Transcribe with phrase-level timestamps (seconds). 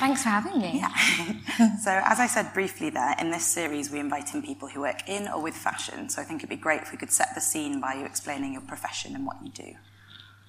[0.00, 0.78] Thanks for having me.
[0.78, 1.76] Yeah.
[1.84, 5.06] so, as I said briefly there, in this series, we invite in people who work
[5.06, 6.08] in or with fashion.
[6.08, 8.54] So, I think it'd be great if we could set the scene by you explaining
[8.54, 9.74] your profession and what you do.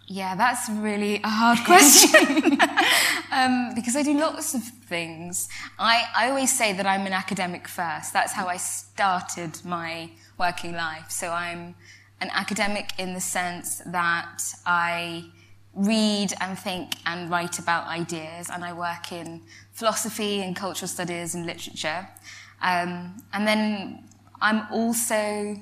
[0.08, 2.58] Yeah, that's really a hard question
[3.32, 5.50] um, because I do lots of things.
[5.78, 8.14] I, I always say that I'm an academic first.
[8.14, 11.12] That's how I started my working life.
[11.12, 11.76] So I'm
[12.22, 15.26] an academic in the sense that I
[15.74, 21.36] read and think and write about ideas, and I work in philosophy and cultural studies
[21.36, 22.08] and literature.
[22.62, 24.04] Um, and then
[24.42, 25.58] I'm also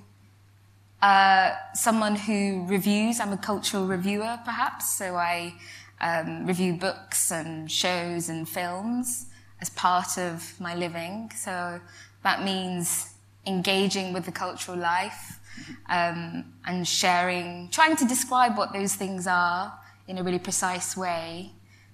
[1.01, 3.19] uh, someone who reviews.
[3.19, 4.95] I'm a cultural reviewer, perhaps.
[4.95, 5.53] So I
[6.01, 9.27] um, review books and shows and films
[9.61, 11.31] as part of my living.
[11.35, 11.79] So
[12.23, 13.13] that means
[13.45, 15.39] engaging with the cultural life
[15.87, 19.73] um, and sharing, trying to describe what those things are
[20.09, 21.51] in a really precise way,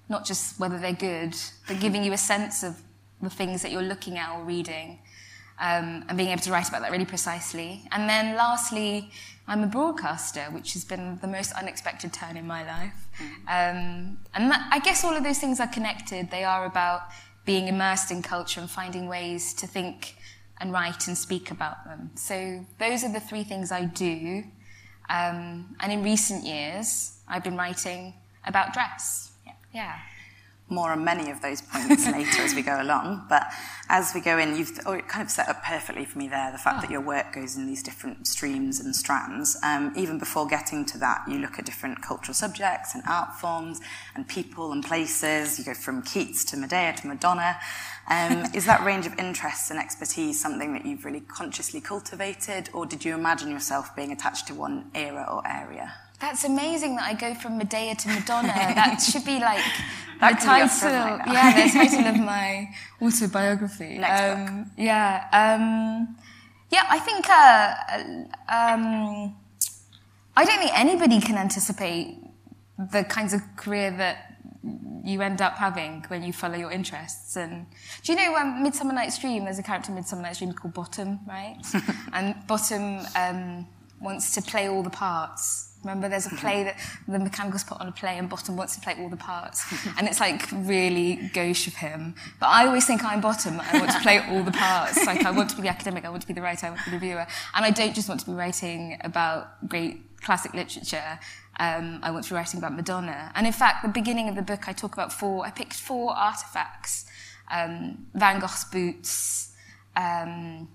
[0.09, 1.35] not just whether they're good,
[1.67, 2.81] but giving you a sense of
[3.21, 4.99] the things that you're looking at or reading
[5.59, 7.83] um, and being able to write about that really precisely.
[7.91, 9.11] And then lastly,
[9.47, 13.07] I'm a broadcaster, which has been the most unexpected turn in my life.
[13.47, 16.31] Um, and that, I guess all of those things are connected.
[16.31, 17.01] They are about
[17.45, 20.15] being immersed in culture and finding ways to think
[20.59, 22.11] and write and speak about them.
[22.15, 24.43] So those are the three things I do.
[25.09, 28.13] Um, and in recent years, I've been writing
[28.45, 29.31] about dress.
[29.45, 29.53] Yeah.
[29.73, 29.99] yeah
[30.67, 33.25] more on many of those points later as we go along.
[33.29, 33.43] But
[33.87, 36.57] as we go in, you've oh, kind of set up perfectly for me there the
[36.57, 36.81] fact oh.
[36.81, 39.57] that your work goes in these different streams and strands.
[39.63, 43.79] Um, even before getting to that, you look at different cultural subjects and art forms
[44.15, 45.59] and people and places.
[45.59, 47.57] You go from Keats to Medea to Madonna.
[48.09, 52.85] Um, is that range of interests and expertise something that you've really consciously cultivated, or
[52.85, 55.93] did you imagine yourself being attached to one era or area?
[56.21, 58.47] That's amazing that I go from Medea to Madonna.
[58.47, 59.63] that should be like
[60.19, 60.89] the title.
[61.33, 62.69] yeah, the title of my
[63.01, 63.99] autobiography.
[63.99, 64.71] Um.
[64.77, 65.27] Yeah.
[65.31, 66.15] Um,
[66.71, 67.75] yeah, I think uh,
[68.49, 69.35] um,
[70.35, 72.17] I don't think anybody can anticipate
[72.77, 74.35] the kinds of career that
[75.03, 77.35] you end up having when you follow your interests.
[77.37, 77.67] And
[78.03, 79.45] do you know um, Midsummer Night's Dream?
[79.45, 81.57] There's a character in Midsummer Night's Dream called Bottom, right?
[82.13, 83.67] and Bottom um,
[84.01, 87.87] wants to play all the parts Remember, there's a play that the mechanicals put on
[87.87, 89.63] a play, and Bottom wants to play all the parts,
[89.99, 92.15] and it's like really gauche of him.
[92.39, 93.61] But I always think I'm Bottom.
[93.61, 95.05] I want to play all the parts.
[95.05, 96.81] Like I want to be the academic, I want to be the writer, I want
[96.81, 100.55] to be the reviewer, and I don't just want to be writing about great classic
[100.55, 101.19] literature.
[101.59, 103.31] Um, I want to be writing about Madonna.
[103.35, 105.45] And in fact, the beginning of the book, I talk about four.
[105.45, 107.05] I picked four artifacts:
[107.51, 109.53] um, Van Gogh's boots.
[109.95, 110.67] Um,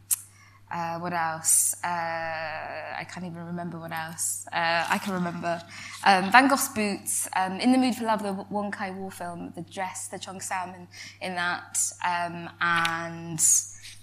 [0.71, 1.75] uh, what else?
[1.83, 4.47] Uh, I can't even remember what else.
[4.53, 5.61] Uh, I can remember.
[6.05, 9.63] Um, Van Gogh's Boots, um, In the Mood for Love, the Wong Kar-wai film, the
[9.63, 10.89] dress, the Cheong Sam in,
[11.21, 13.41] in that, um, and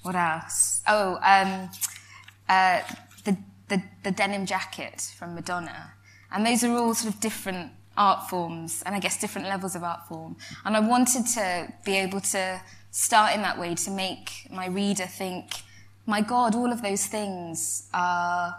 [0.03, 0.81] what else?
[0.87, 1.69] Oh, um,
[2.49, 2.81] uh,
[3.23, 3.37] the,
[3.69, 5.93] the, the denim jacket from Madonna.
[6.31, 9.83] And those are all sort of different art forms, and I guess different levels of
[9.83, 10.35] art form.
[10.65, 12.61] And I wanted to be able to
[12.91, 15.63] start in that way to make my reader think
[16.07, 18.55] my God, all of those things are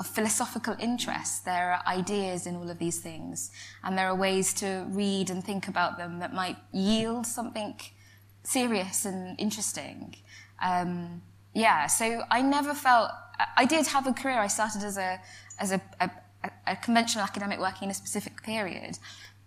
[0.00, 1.44] of philosophical interest.
[1.44, 3.50] There are ideas in all of these things,
[3.84, 7.80] and there are ways to read and think about them that might yield something
[8.42, 10.16] serious and interesting.
[10.62, 11.22] Um,
[11.54, 13.10] yeah, so I never felt
[13.56, 14.38] I did have a career.
[14.38, 15.20] I started as a
[15.60, 16.10] as a, a,
[16.66, 18.98] a conventional academic working in a specific period,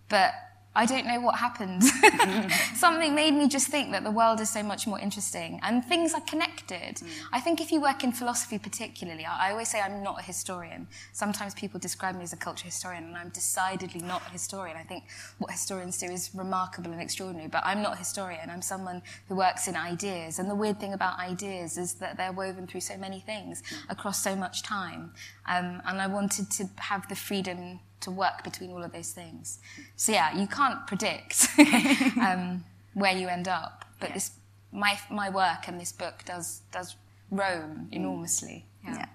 [0.07, 0.33] but
[0.73, 1.83] I don't know what happened.
[2.75, 6.13] Something made me just think that the world is so much more interesting and things
[6.13, 6.95] are connected.
[6.95, 7.07] Mm.
[7.33, 10.87] I think if you work in philosophy, particularly, I always say I'm not a historian.
[11.11, 14.77] Sometimes people describe me as a culture historian, and I'm decidedly not a historian.
[14.77, 15.03] I think
[15.39, 18.49] what historians do is remarkable and extraordinary, but I'm not a historian.
[18.49, 20.39] I'm someone who works in ideas.
[20.39, 23.91] And the weird thing about ideas is that they're woven through so many things mm.
[23.91, 25.11] across so much time.
[25.47, 29.59] Um, and I wanted to have the freedom to work between all of those things.
[29.95, 31.47] So yeah, you can't predict
[32.21, 32.63] um,
[32.93, 34.15] where you end up, but yeah.
[34.15, 34.31] this
[34.71, 36.95] my my work and this book does does
[37.29, 37.93] roam mm.
[37.93, 38.65] enormously.
[38.83, 38.95] yeah.
[38.97, 39.05] yeah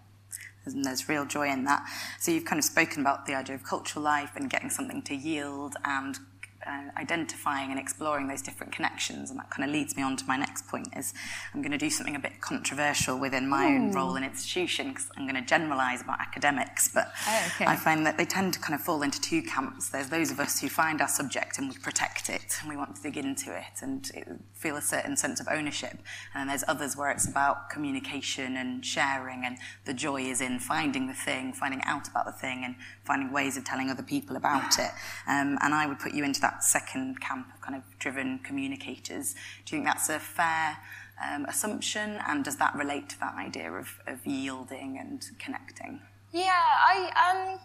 [0.67, 1.89] and there's real joy in that.
[2.19, 5.15] So you've kind of spoken about the idea of cultural life and getting something to
[5.15, 6.19] yield and
[6.67, 9.31] uh, identifying and exploring those different connections.
[9.31, 11.15] And that kind of leads me on to my next point is
[11.55, 13.77] I'm going to do something a bit controversial within my Ooh.
[13.77, 16.89] own role in institution because I'm going to generalize about academics.
[16.89, 17.67] But oh, okay.
[17.67, 19.91] I find that they tend to kind of fall into two camps.
[19.91, 22.97] There's those of us who find our subject and we protect it and we want
[22.97, 24.11] to dig into it and
[24.53, 25.99] feel a certain sense of ownership.
[26.35, 30.59] And then there's others where it's about communication and sharing and the joy is in
[30.59, 34.37] finding the thing, finding out about the thing and finding ways of telling other people
[34.37, 34.91] about it.
[35.27, 38.39] Um, and I would put you into that that second camp of kind of driven
[38.39, 39.35] communicators.
[39.65, 40.79] Do you think that's a fair
[41.23, 42.19] um, assumption?
[42.27, 46.01] And does that relate to that idea of, of yielding and connecting?
[46.33, 47.59] Yeah, I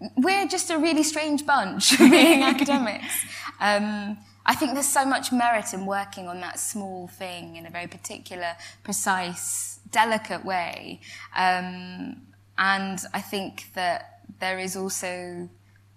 [0.00, 3.24] um, we're just a really strange bunch being academics.
[3.60, 7.70] Um, I think there's so much merit in working on that small thing in a
[7.70, 11.00] very particular, precise, delicate way.
[11.36, 12.22] Um,
[12.58, 15.48] and I think that there is also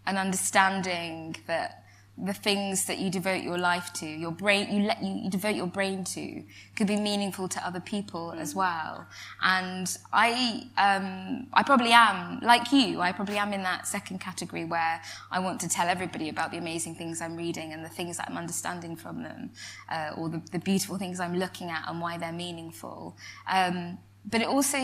[0.08, 1.86] an understanding that
[2.18, 5.56] the things that you devote your life to, your brain, you let you, you devote
[5.56, 6.44] your brain to,
[6.78, 8.40] could be meaningful to other people mm.
[8.40, 9.06] as well.
[9.42, 13.02] And I, um, I probably am like you.
[13.02, 16.58] I probably am in that second category where I want to tell everybody about the
[16.58, 19.52] amazing things I'm reading and the things that I'm understanding from them,
[19.92, 23.18] uh, or the, the, beautiful things I'm looking at and why they're meaningful.
[23.52, 24.78] Um, but it also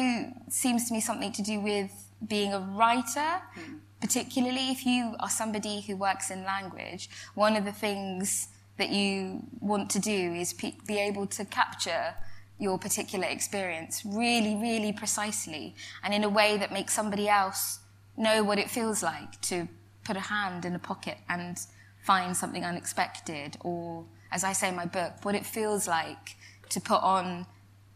[0.49, 1.91] seems to me something to do with
[2.27, 3.41] being a writer.
[3.57, 8.89] Mm particularly if you are somebody who works in language, one of the things that
[8.89, 12.15] you want to do is pe- be able to capture
[12.57, 17.79] your particular experience really, really precisely and in a way that makes somebody else
[18.17, 19.67] know what it feels like to
[20.03, 21.57] put a hand in a pocket and
[22.03, 26.35] find something unexpected, or, as I say in my book, what it feels like
[26.69, 27.45] to put on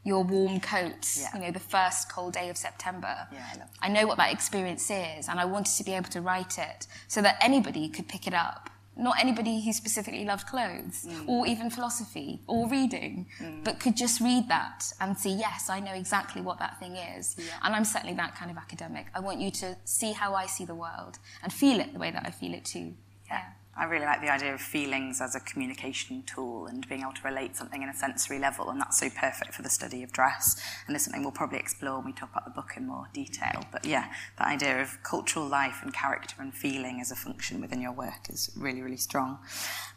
[0.05, 1.29] your warm coat, yeah.
[1.33, 3.27] you know, the first cold day of September.
[3.33, 6.21] Yeah, I, I know what that experience is, and I wanted to be able to
[6.21, 8.69] write it so that anybody could pick it up.
[8.97, 11.27] Not anybody who specifically loved clothes mm.
[11.27, 13.61] or even philosophy or reading, mm.
[13.63, 17.35] but could just read that and see, yes, I know exactly what that thing is.
[17.37, 17.45] Yeah.
[17.63, 19.07] And I'm certainly that kind of academic.
[19.13, 22.11] I want you to see how I see the world and feel it the way
[22.11, 22.93] that I feel it too.
[23.27, 23.41] Yeah.
[23.77, 27.21] I really like the idea of feelings as a communication tool and being able to
[27.23, 30.61] relate something in a sensory level, and that's so perfect for the study of dress.
[30.87, 33.65] And it's something we'll probably explore when we talk about the book in more detail.
[33.73, 37.81] But yeah, that idea of cultural life and character and feeling as a function within
[37.81, 39.39] your work is really, really strong.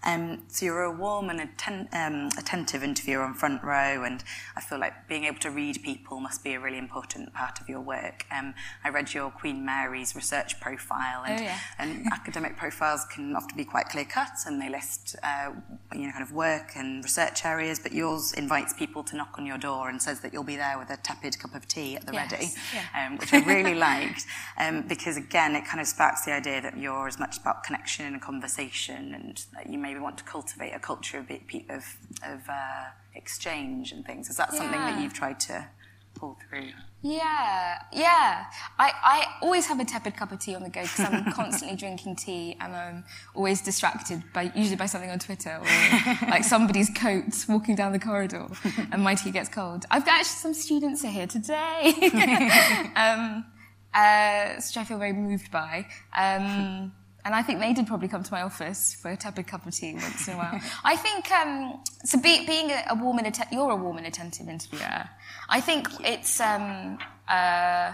[0.04, 4.24] Um, so you're a warm and atten- um, attentive interviewer on front row, and
[4.56, 7.68] I feel like being able to read people must be a really important part of
[7.68, 8.24] your work.
[8.36, 11.58] Um, I read your Queen Mary's research profile, and, oh, yeah.
[11.78, 15.52] and academic profiles can often be quite clear cut and they list uh,
[15.92, 19.46] you know kind of work and research areas, but yours invites people to knock on
[19.46, 22.06] your door and says that you'll be there with a tepid cup of tea at
[22.06, 23.06] the yes, ready, yeah.
[23.06, 24.24] um, which I really liked
[24.58, 28.06] um, because again it kind of sparks the idea that you're as much about connection
[28.06, 32.86] and conversation and that you maybe want to cultivate a culture of of, of uh,
[33.14, 34.30] exchange and things.
[34.30, 34.58] Is that yeah.
[34.58, 35.68] something that you've tried to
[36.14, 36.70] pull through?
[37.00, 38.46] Yeah, yeah.
[38.78, 41.76] I, I always have a tepid cup of tea on the go because I'm constantly
[41.76, 43.04] drinking tea and I'm
[43.34, 48.00] always distracted by usually by something on Twitter or like somebody's coat walking down the
[48.00, 48.48] corridor
[48.90, 49.84] and my tea gets cold.
[49.90, 51.94] I've got actually some students are here today,
[52.96, 53.44] um,
[53.94, 55.86] uh, which I feel very moved by.
[56.16, 56.92] Um,
[57.28, 59.74] and I think they did probably come to my office for a tepid cup of
[59.74, 60.58] tea once in a while.
[60.82, 62.18] I think um, so.
[62.18, 65.04] Be, being a, a warm and atten- you're a warm and attentive interviewer.
[65.46, 66.98] I think it's um,
[67.28, 67.92] uh,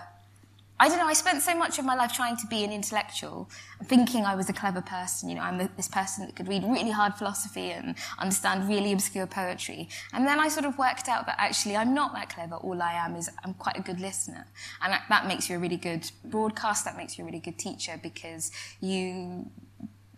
[0.78, 3.48] I don't know, I spent so much of my life trying to be an intellectual,
[3.84, 5.28] thinking I was a clever person.
[5.28, 9.26] You know, I'm this person that could read really hard philosophy and understand really obscure
[9.26, 9.88] poetry.
[10.12, 12.56] And then I sort of worked out that actually I'm not that clever.
[12.56, 14.46] All I am is I'm quite a good listener.
[14.82, 17.98] And that, makes you a really good broadcast, that makes you a really good teacher
[18.02, 18.50] because
[18.80, 19.50] you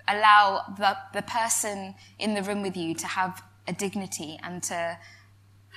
[0.08, 4.98] allow the, the person in the room with you to have a dignity and to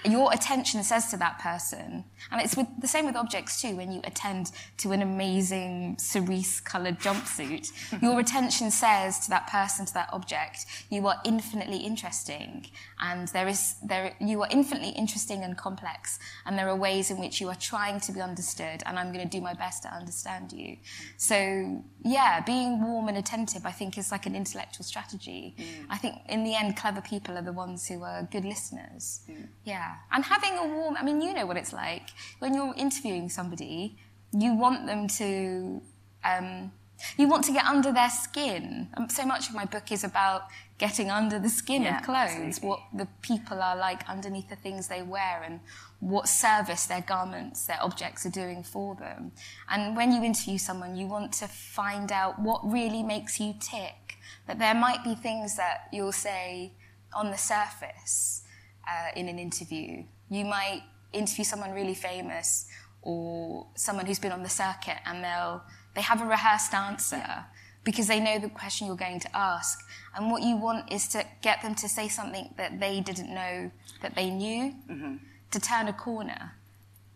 [0.06, 3.92] your attention says to that person, and it's with, the same with objects too, when
[3.92, 9.94] you attend to an amazing cerise coloured jumpsuit, your attention says to that person, to
[9.94, 12.66] that object, you are infinitely interesting,
[13.02, 17.18] and there is, there, you are infinitely interesting and complex, and there are ways in
[17.18, 19.94] which you are trying to be understood, and I'm going to do my best to
[19.94, 20.78] understand you.
[21.18, 25.56] So, yeah, being warm and attentive, I think, is like an intellectual strategy.
[25.58, 25.86] Mm.
[25.90, 29.22] I think in the end, clever people are the ones who are good listeners.
[29.30, 29.48] Mm.
[29.66, 29.89] Yeah.
[30.12, 32.10] And having a warm, I mean, you know what it's like.
[32.40, 33.98] When you're interviewing somebody,
[34.32, 35.82] you want them to,
[36.24, 36.72] um,
[37.18, 38.90] you want to get under their skin.
[38.98, 40.44] Um, so much of my book is about
[40.78, 42.70] getting under the skin yeah, of clothes, absolutely.
[42.70, 45.60] what the people are like underneath the things they wear and
[46.00, 49.32] what service their garments, their objects are doing for them.
[49.70, 54.18] And when you interview someone, you want to find out what really makes you tick.
[54.48, 56.74] That there might be things that you'll say
[57.14, 58.44] on the surface
[58.90, 60.04] uh, in an interview.
[60.30, 62.68] You might interview someone really famous
[63.02, 65.62] or someone who's been on the circuit and they'll
[65.96, 67.46] they have a rehearsed answer
[67.84, 69.80] because they know the question you're going to ask.
[70.16, 73.72] And what you want is to get them to say something that they didn't know
[74.02, 75.16] that they knew, mm-hmm.
[75.52, 76.52] to turn a corner.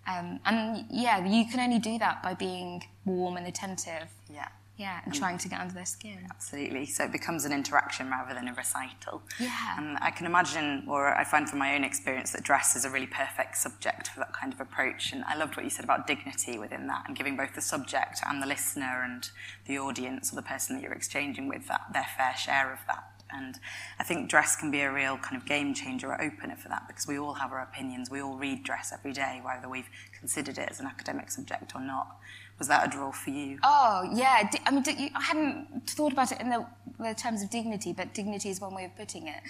[0.07, 4.07] Um, and yeah, you can only do that by being warm and attentive.
[4.33, 4.49] Yeah.
[4.75, 5.17] Yeah, and mm.
[5.17, 6.25] trying to get under their skin.
[6.31, 6.87] Absolutely.
[6.87, 9.21] So it becomes an interaction rather than a recital.
[9.39, 9.77] Yeah.
[9.77, 12.89] And I can imagine, or I find from my own experience, that dress is a
[12.89, 15.13] really perfect subject for that kind of approach.
[15.13, 18.21] And I loved what you said about dignity within that and giving both the subject
[18.27, 19.29] and the listener and
[19.67, 23.13] the audience or the person that you're exchanging with that their fair share of that.
[23.33, 23.59] And
[23.99, 26.87] I think dress can be a real kind of game changer or opener for that
[26.87, 28.09] because we all have our opinions.
[28.09, 31.81] We all read dress every day, whether we've considered it as an academic subject or
[31.81, 32.17] not.
[32.63, 33.59] Was that a draw for you?
[33.61, 36.65] Oh yeah, I mean, I hadn't thought about it in the,
[36.97, 39.41] the, terms of dignity, but dignity is one way of putting it.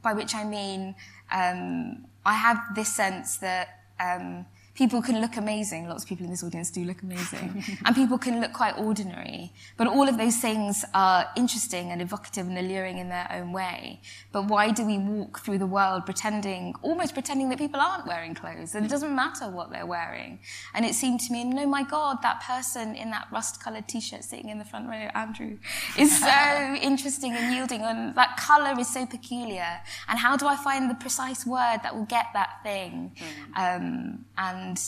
[0.00, 0.94] by which I mean,
[1.30, 4.46] um, I have this sense that um,
[4.78, 5.88] people can look amazing.
[5.88, 7.64] Lots of people in this audience do look amazing.
[7.84, 9.52] and people can look quite ordinary.
[9.76, 14.00] But all of those things are interesting and evocative and alluring in their own way.
[14.30, 18.34] But why do we walk through the world pretending, almost pretending that people aren't wearing
[18.34, 18.76] clothes?
[18.76, 20.38] And it doesn't matter what they're wearing.
[20.74, 24.00] And it seemed to me, no, my God, that person in that rust coloured t
[24.00, 25.58] shirt sitting in the front row, Andrew,
[25.98, 26.28] is so
[26.80, 27.82] interesting and yielding.
[27.82, 29.80] And that colour is so peculiar.
[30.06, 33.16] And how do I find the precise word that will get that thing?
[33.16, 33.76] Mm.
[33.76, 34.78] Um, and and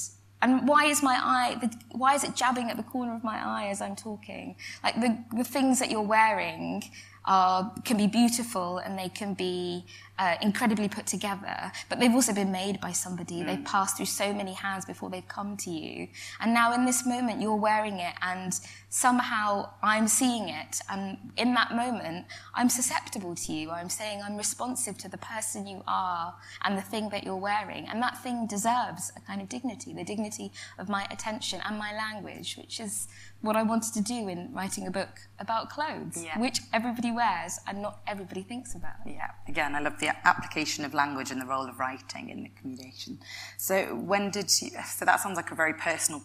[0.42, 3.38] and why is my eye the, why is it jabbing at the corner of my
[3.44, 4.56] eye as i'm talking?
[4.82, 6.82] Like the, the things that you're wearing
[7.24, 9.84] are, can be beautiful and they can be
[10.20, 13.36] uh, incredibly put together, but they've also been made by somebody.
[13.36, 13.46] Mm.
[13.46, 16.08] They've passed through so many hands before they've come to you.
[16.40, 18.52] And now in this moment, you're wearing it and
[18.90, 20.80] somehow I'm seeing it.
[20.90, 23.70] And in that moment, I'm susceptible to you.
[23.70, 26.34] I'm saying I'm responsive to the person you are
[26.64, 27.86] and the thing that you're wearing.
[27.88, 31.94] And that thing deserves a kind of dignity, the dignity of my attention and my
[31.94, 33.08] language, which is
[33.42, 36.38] what I wanted to do in writing a book about clothes, yeah.
[36.38, 38.96] which everybody wears and not everybody thinks about.
[39.06, 42.50] Yeah, again, I love the application of language and the role of writing in the
[42.50, 43.18] communication.
[43.56, 46.20] So, when did you, so that sounds like a very personal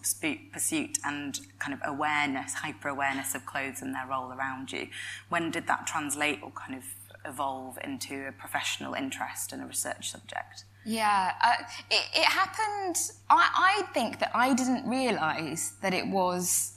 [0.52, 4.88] pursuit and kind of awareness, hyper awareness of clothes and their role around you.
[5.30, 6.84] When did that translate or kind of
[7.24, 10.64] evolve into a professional interest and a research subject?
[10.84, 12.96] Yeah, uh, it, it happened.
[13.28, 16.75] I, I think that I didn't realise that it was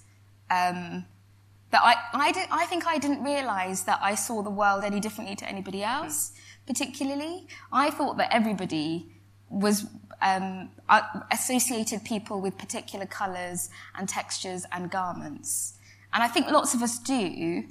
[0.50, 1.06] um,
[1.72, 5.00] that I, I, did, I think I didn't realize that I saw the world any
[5.00, 6.32] differently to anybody else,
[6.66, 7.48] particularly.
[7.72, 9.12] I thought that everybody
[9.50, 9.86] was
[10.22, 10.70] um,
[11.32, 15.76] associated people with particular colors and textures and garments.
[16.14, 17.64] And I think lots of us do,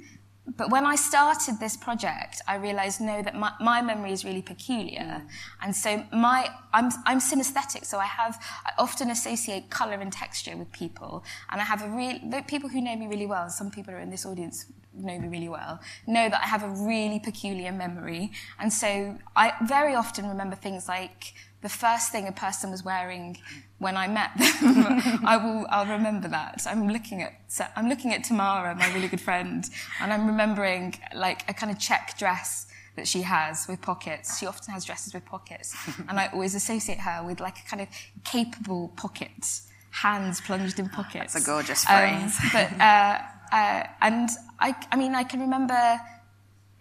[0.57, 4.41] but when I started this project, I realized no, that my, my memory is really
[4.41, 4.99] peculiar.
[4.99, 5.27] Mm.
[5.61, 10.55] And so my, I'm, I'm synesthetic, so I have, I often associate color and texture
[10.57, 11.23] with people.
[11.51, 14.09] And I have a real, people who know me really well, some people are in
[14.09, 14.65] this audience
[15.03, 18.31] know me really well, know that I have a really peculiar memory.
[18.59, 23.37] And so I very often remember things like the first thing a person was wearing
[23.79, 25.21] when I met them.
[25.25, 26.65] I will, I'll remember that.
[26.65, 27.33] I'm looking at,
[27.75, 29.65] I'm looking at Tamara, my really good friend,
[30.01, 34.39] and I'm remembering like a kind of check dress that she has with pockets.
[34.39, 35.75] She often has dresses with pockets,
[36.07, 37.87] and I always associate her with like a kind of
[38.23, 41.33] capable pocket, hands plunged in pockets.
[41.33, 42.39] That's a gorgeous um, phrase.
[42.41, 44.29] Um, but uh, uh, and
[44.59, 45.99] I, I mean, I can remember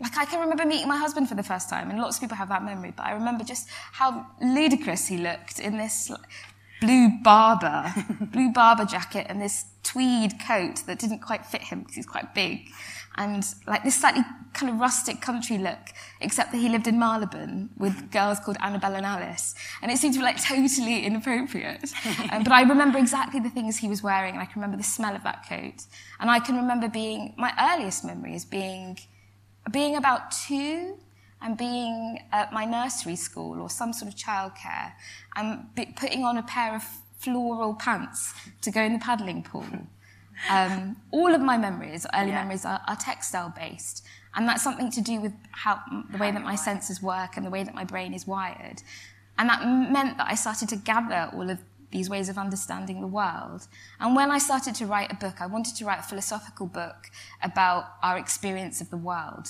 [0.00, 2.36] like I can remember meeting my husband for the first time, and lots of people
[2.36, 6.10] have that memory, but I remember just how ludicrous he looked in this
[6.80, 7.92] blue Barbour,
[8.32, 12.34] blue Barbour jacket and this tweed coat that didn't quite fit him because he's quite
[12.34, 12.68] big.
[13.18, 14.22] And like this slightly
[14.54, 18.94] kind of rustic country look, except that he lived in Marylebone with girls called Annabelle
[18.94, 19.54] and Alice.
[19.82, 21.92] And it seemed to be like totally inappropriate.
[22.32, 24.90] um, but I remember exactly the things he was wearing, and I can remember the
[24.96, 25.84] smell of that coat.
[26.20, 28.98] And I can remember being, my earliest memory memories being
[29.70, 30.96] being about two
[31.42, 34.92] and being at my nursery school or some sort of childcare
[35.36, 36.82] and putting on a pair of
[37.18, 39.66] floral pants to go in the paddling pool.
[40.50, 42.42] Um, all of my memories, early yeah.
[42.42, 44.04] memories, are, are, textile based.
[44.34, 45.80] And that's something to do with how,
[46.10, 48.82] the way that my senses work and the way that my brain is wired.
[49.38, 51.58] And that meant that I started to gather all of
[51.90, 53.66] these ways of understanding the world.
[53.98, 57.10] And when I started to write a book, I wanted to write a philosophical book
[57.42, 59.48] about our experience of the world.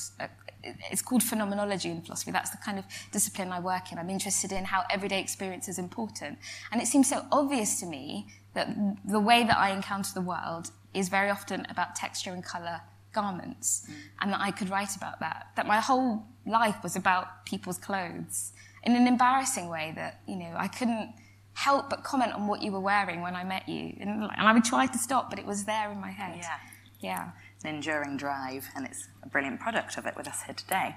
[0.63, 2.31] It's called phenomenology in philosophy.
[2.31, 3.99] That's the kind of discipline I work in.
[3.99, 6.39] I'm interested in how everyday experience is important.
[6.71, 8.69] And it seems so obvious to me that
[9.05, 12.81] the way that I encounter the world is very often about texture and colour
[13.13, 13.95] garments, mm.
[14.21, 15.49] and that I could write about that.
[15.57, 18.53] That my whole life was about people's clothes
[18.85, 21.15] in an embarrassing way that, you know, I couldn't
[21.55, 23.97] help but comment on what you were wearing when I met you.
[24.01, 26.39] And, and I would try to stop, but it was there in my head.
[26.39, 26.59] Yeah.
[27.01, 27.31] Yeah.
[27.65, 30.95] An enduring drive, and it's a brilliant product of it with us here today.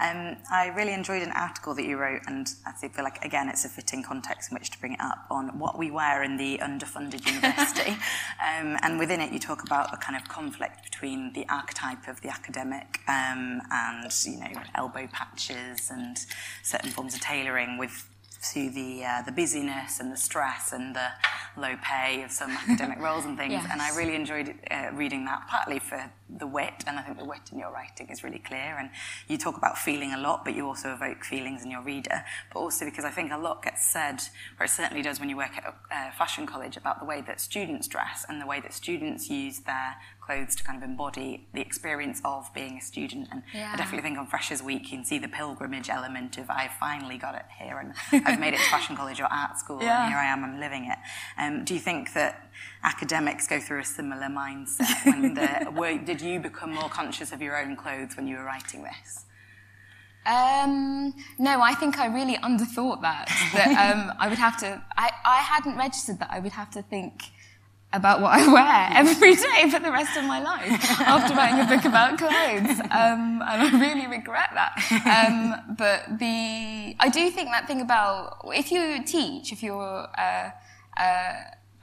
[0.00, 3.64] Um, I really enjoyed an article that you wrote, and I feel like, again, it's
[3.64, 6.58] a fitting context in which to bring it up on what we wear in the
[6.58, 7.90] underfunded university.
[7.90, 12.20] um, and within it, you talk about a kind of conflict between the archetype of
[12.20, 16.18] the academic um, and, you know, elbow patches and
[16.62, 18.08] certain forms of tailoring with
[18.52, 21.08] to the uh, the busyness and the stress and the
[21.56, 23.52] low pay of some academic roles and things.
[23.52, 23.68] Yes.
[23.70, 27.24] And I really enjoyed uh, reading that, partly for the wit, and I think the
[27.24, 28.76] wit in your writing is really clear.
[28.78, 28.90] And
[29.28, 32.24] you talk about feeling a lot, but you also evoke feelings in your reader.
[32.52, 34.20] But also because I think a lot gets said,
[34.58, 37.20] or it certainly does when you work at a uh, fashion college, about the way
[37.22, 41.46] that students dress and the way that students use their clothes to kind of embody
[41.52, 43.28] the experience of being a student.
[43.30, 43.72] And yeah.
[43.74, 47.18] I definitely think on Freshers Week you can see the pilgrimage element of I finally
[47.18, 50.04] got it here and I've made it to fashion college or art school yeah.
[50.04, 50.98] and here I am, I'm living it.
[51.38, 52.48] Um, do you think that
[52.82, 55.04] academics go through a similar mindset?
[55.04, 58.44] When the, were, did you become more conscious of your own clothes when you were
[58.44, 59.26] writing this?
[60.26, 63.28] Um, no, I think I really underthought that.
[63.52, 64.82] That um, I would have to.
[64.96, 67.24] I, I hadn't registered that I would have to think
[67.94, 71.76] about what I wear every day for the rest of my life after writing a
[71.76, 72.80] book about clothes.
[72.80, 74.74] Um, and I really regret that.
[75.06, 80.50] Um, but the, I do think that thing about, if you teach, if you're, uh,
[80.96, 81.32] uh,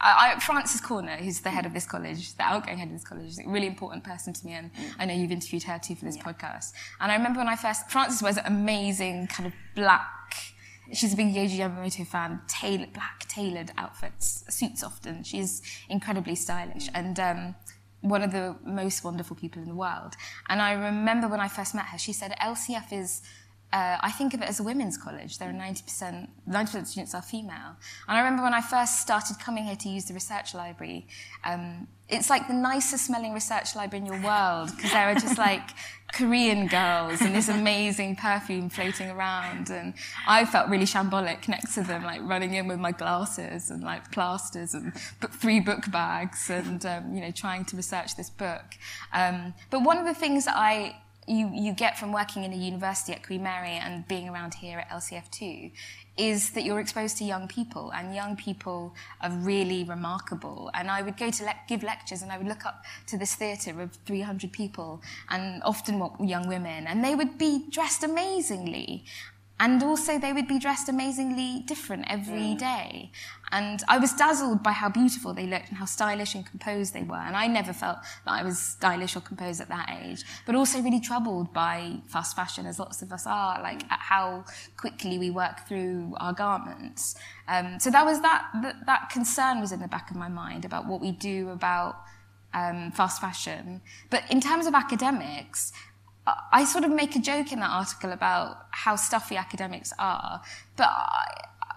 [0.04, 3.28] I, Frances Corner, who's the head of this college, the outgoing head of this college,
[3.28, 6.06] is a really important person to me, and I know you've interviewed her too for
[6.06, 6.24] this yeah.
[6.24, 6.74] podcast.
[7.00, 10.51] And I remember when I first, Frances wears amazing kind of black
[10.94, 15.24] She's a big Yohji Yamamoto fan, tailor, black tailored outfits, suits often.
[15.24, 17.56] She's incredibly stylish and um,
[18.02, 20.16] one of the most wonderful people in the world.
[20.50, 23.22] And I remember when I first met her, she said LCF is
[23.74, 25.38] uh, I think of it as a women's college.
[25.38, 27.78] There are 90%, 90% of students are female.
[28.08, 31.08] And I remember when I first started coming here to use the research library,
[31.46, 35.38] um, it's like the nicest smelling research library in your world because there are just
[35.38, 35.70] like
[36.14, 39.70] Korean girls and this amazing perfume floating around.
[39.70, 39.94] And
[40.28, 44.12] I felt really shambolic next to them, like running in with my glasses and like
[44.12, 44.94] plasters and
[45.32, 48.66] three book bags and, um, you know, trying to research this book.
[49.14, 50.98] Um, but one of the things that I
[51.32, 54.80] you, you get from working in a university at Queen Mary and being around here
[54.80, 55.72] at LCF2
[56.18, 60.70] is that you're exposed to young people, and young people are really remarkable.
[60.74, 63.34] And I would go to le- give lectures, and I would look up to this
[63.34, 69.06] theatre of 300 people, and often young women, and they would be dressed amazingly.
[69.62, 72.58] And also, they would be dressed amazingly different every mm.
[72.58, 73.12] day.
[73.52, 77.04] And I was dazzled by how beautiful they looked and how stylish and composed they
[77.04, 77.24] were.
[77.28, 80.24] And I never felt that I was stylish or composed at that age.
[80.48, 84.46] But also really troubled by fast fashion, as lots of us are, like at how
[84.78, 87.14] quickly we work through our garments.
[87.48, 90.66] Um, so that was that, that, that concern was in the back of my mind
[90.66, 91.98] about what we do about
[92.56, 93.82] um, fast fashion.
[94.10, 95.72] But in terms of academics,
[96.28, 100.42] I sort of make a joke in that article about how stuffy academics are,
[100.78, 100.90] but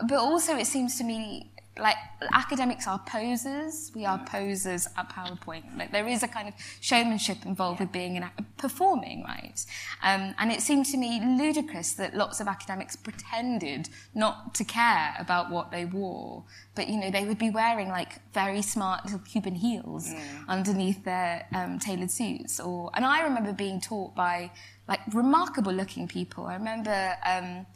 [0.07, 1.97] but also it seems to me like
[2.33, 3.91] academics are posers.
[3.95, 5.77] We are posers at PowerPoint.
[5.77, 9.65] Like there is a kind of showmanship involved with being an performing, right?
[10.03, 15.17] Um, and it seemed to me ludicrous that lots of academics pretended not to care
[15.19, 16.45] about what they wore,
[16.77, 20.49] but you know they would be wearing like very smart little Cuban heels mm.
[20.49, 22.61] underneath their um, tailored suits.
[22.61, 24.53] Or and I remember being taught by
[24.87, 26.47] like remarkable looking people.
[26.47, 27.17] I remember.
[27.27, 27.67] Um,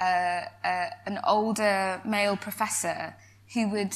[0.00, 3.16] uh, uh, an older male professor
[3.54, 3.94] who would,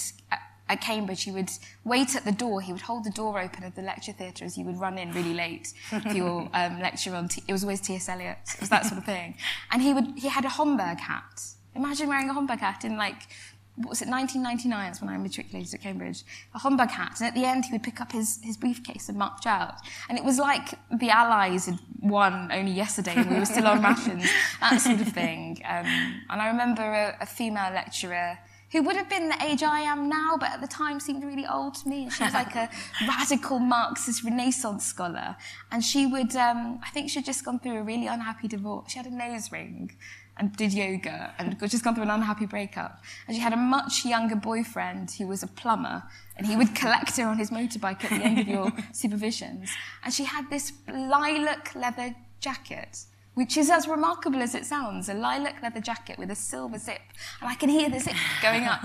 [0.69, 1.51] at Cambridge, he would
[1.85, 2.61] wait at the door.
[2.61, 5.13] He would hold the door open of the lecture theatre as you would run in
[5.13, 7.29] really late for your um, lecture on.
[7.29, 8.09] T- it was always T.S.
[8.09, 8.39] Eliot.
[8.55, 9.37] It was that sort of thing.
[9.71, 10.19] And he would.
[10.19, 11.43] He had a Homburg hat.
[11.75, 13.29] Imagine wearing a Homburg hat in like
[13.77, 14.87] what was it, 1999?
[14.87, 16.25] That's when I matriculated at Cambridge.
[16.55, 19.17] A Homburg hat, and at the end he would pick up his, his briefcase and
[19.17, 19.77] march out.
[20.09, 23.83] And it was like the Allies had won only yesterday and we were still on
[23.83, 24.29] rations,
[24.61, 25.63] that sort of thing.
[25.65, 25.87] Um,
[26.29, 28.39] and I remember a, a female lecturer
[28.73, 31.47] who would have been the age I am now, but at the time seemed really
[31.47, 32.09] old to me.
[32.09, 32.71] She was like a
[33.07, 35.37] radical Marxist Renaissance scholar.
[35.71, 38.93] And she would, um, I think she'd just gone through a really unhappy divorce.
[38.93, 39.93] She had a nose ring
[40.39, 43.03] and did yoga and just gone through an unhappy breakup.
[43.27, 46.05] And she had a much younger boyfriend who was a plumber
[46.39, 49.69] and he would collect her on his motorbike at the end of your supervisions.
[50.03, 53.05] And she had this lilac leather jacket
[53.35, 57.01] which is as remarkable as it sounds a lilac leather jacket with a silver zip.
[57.41, 58.83] And I can hear the zip going up.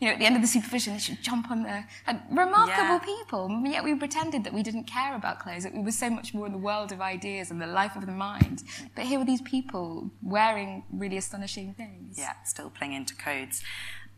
[0.00, 1.84] you know, at the end of the supervision, they should jump on the.
[2.06, 2.98] And remarkable yeah.
[2.98, 3.48] people.
[3.48, 6.32] Mm, yet we pretended that we didn't care about clothes, that we were so much
[6.32, 8.62] more in the world of ideas and the life of the mind.
[8.94, 12.18] But here were these people wearing really astonishing things.
[12.18, 13.62] Yeah, still playing into codes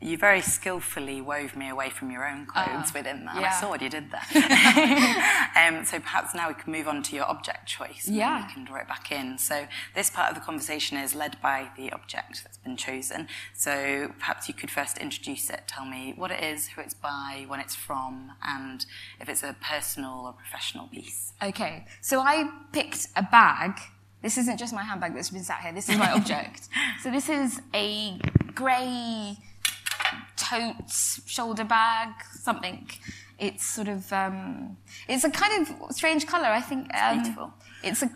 [0.03, 3.41] you very skillfully wove me away from your own clothes Ah, within that.
[3.41, 3.53] Yeah.
[3.57, 4.23] I saw what you did there.
[5.57, 8.07] um, so perhaps now we can move on to your object choice.
[8.07, 8.47] and Yeah.
[8.47, 9.39] we can draw it back in.
[9.39, 13.29] So this part of the conversation is led by the object that's been chosen.
[13.55, 15.63] So perhaps you could first introduce it.
[15.67, 18.85] Tell me what it is, who it's by, when it's from, and
[19.21, 21.33] if it's a personal or professional piece.
[21.43, 23.79] Okay, so I picked a bag.
[24.23, 25.73] This isn't just my handbag that's been sat here.
[25.73, 26.69] This is my object.
[27.03, 28.19] So this is a
[28.55, 29.37] grey
[30.37, 30.91] tote
[31.27, 32.89] shoulder bag, something.
[33.39, 34.77] It's sort of um,
[35.09, 36.47] it's a kind of strange colour.
[36.47, 37.55] I think um, beautiful.
[37.83, 38.11] It's a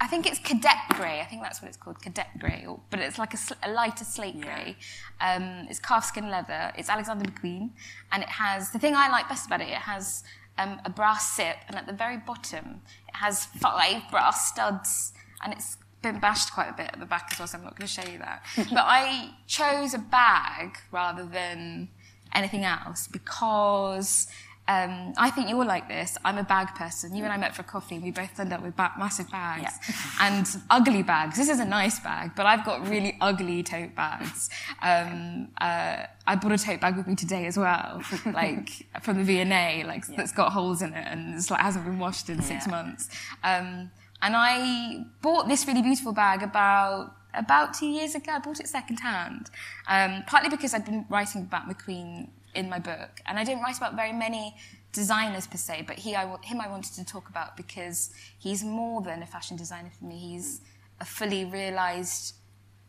[0.00, 1.20] I think it's cadet grey.
[1.20, 2.64] I think that's what it's called, cadet grey.
[2.66, 4.76] Or, but it's like a, sl- a lighter slate grey.
[5.20, 6.72] Um, it's calfskin leather.
[6.76, 7.70] It's Alexander McQueen,
[8.12, 9.68] and it has the thing I like best about it.
[9.68, 10.24] It has
[10.56, 15.52] um, a brass zip, and at the very bottom, it has five brass studs, and
[15.52, 17.48] it's been bashed quite a bit at the back as well.
[17.48, 18.42] So I'm not going to show you that.
[18.56, 21.88] but I chose a bag rather than
[22.34, 24.28] anything else because.
[24.70, 26.18] Um, I think you're like this.
[26.26, 27.14] I'm a bag person.
[27.16, 29.72] You and I met for coffee, and we both ended up with ba- massive bags
[30.20, 31.38] and ugly bags.
[31.38, 34.50] This is a nice bag, but I've got really ugly tote bags.
[34.82, 38.68] Um, uh, I brought a tote bag with me today as well, like
[39.00, 42.28] from the V&A, like that's got holes in it and it's like hasn't been washed
[42.28, 42.70] in six Yeah.
[42.70, 43.08] months.
[43.42, 43.90] Um,
[44.22, 48.32] and I bought this really beautiful bag about about two years ago.
[48.32, 49.50] I bought it second hand,
[49.86, 53.76] um, partly because I'd been writing about McQueen in my book, and I didn't write
[53.76, 54.56] about very many
[54.92, 59.02] designers per se, but he, I, him I wanted to talk about because he's more
[59.02, 60.18] than a fashion designer for me.
[60.18, 60.60] He's
[61.00, 62.34] a fully realised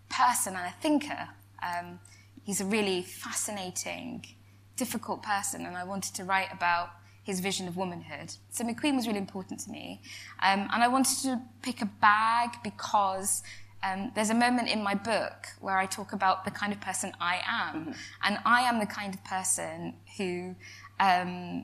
[0.10, 1.28] person and a thinker.
[1.62, 2.00] Um,
[2.44, 4.26] he's a really fascinating,
[4.76, 6.90] difficult person, and I wanted to write about
[7.24, 8.34] his vision of womanhood.
[8.50, 10.02] So McQueen was really important to me,
[10.42, 13.44] um, and I wanted to pick a bag because.
[13.82, 17.14] Um, there's a moment in my book where I talk about the kind of person
[17.22, 20.54] I am, and I am the kind of person who
[21.00, 21.64] um,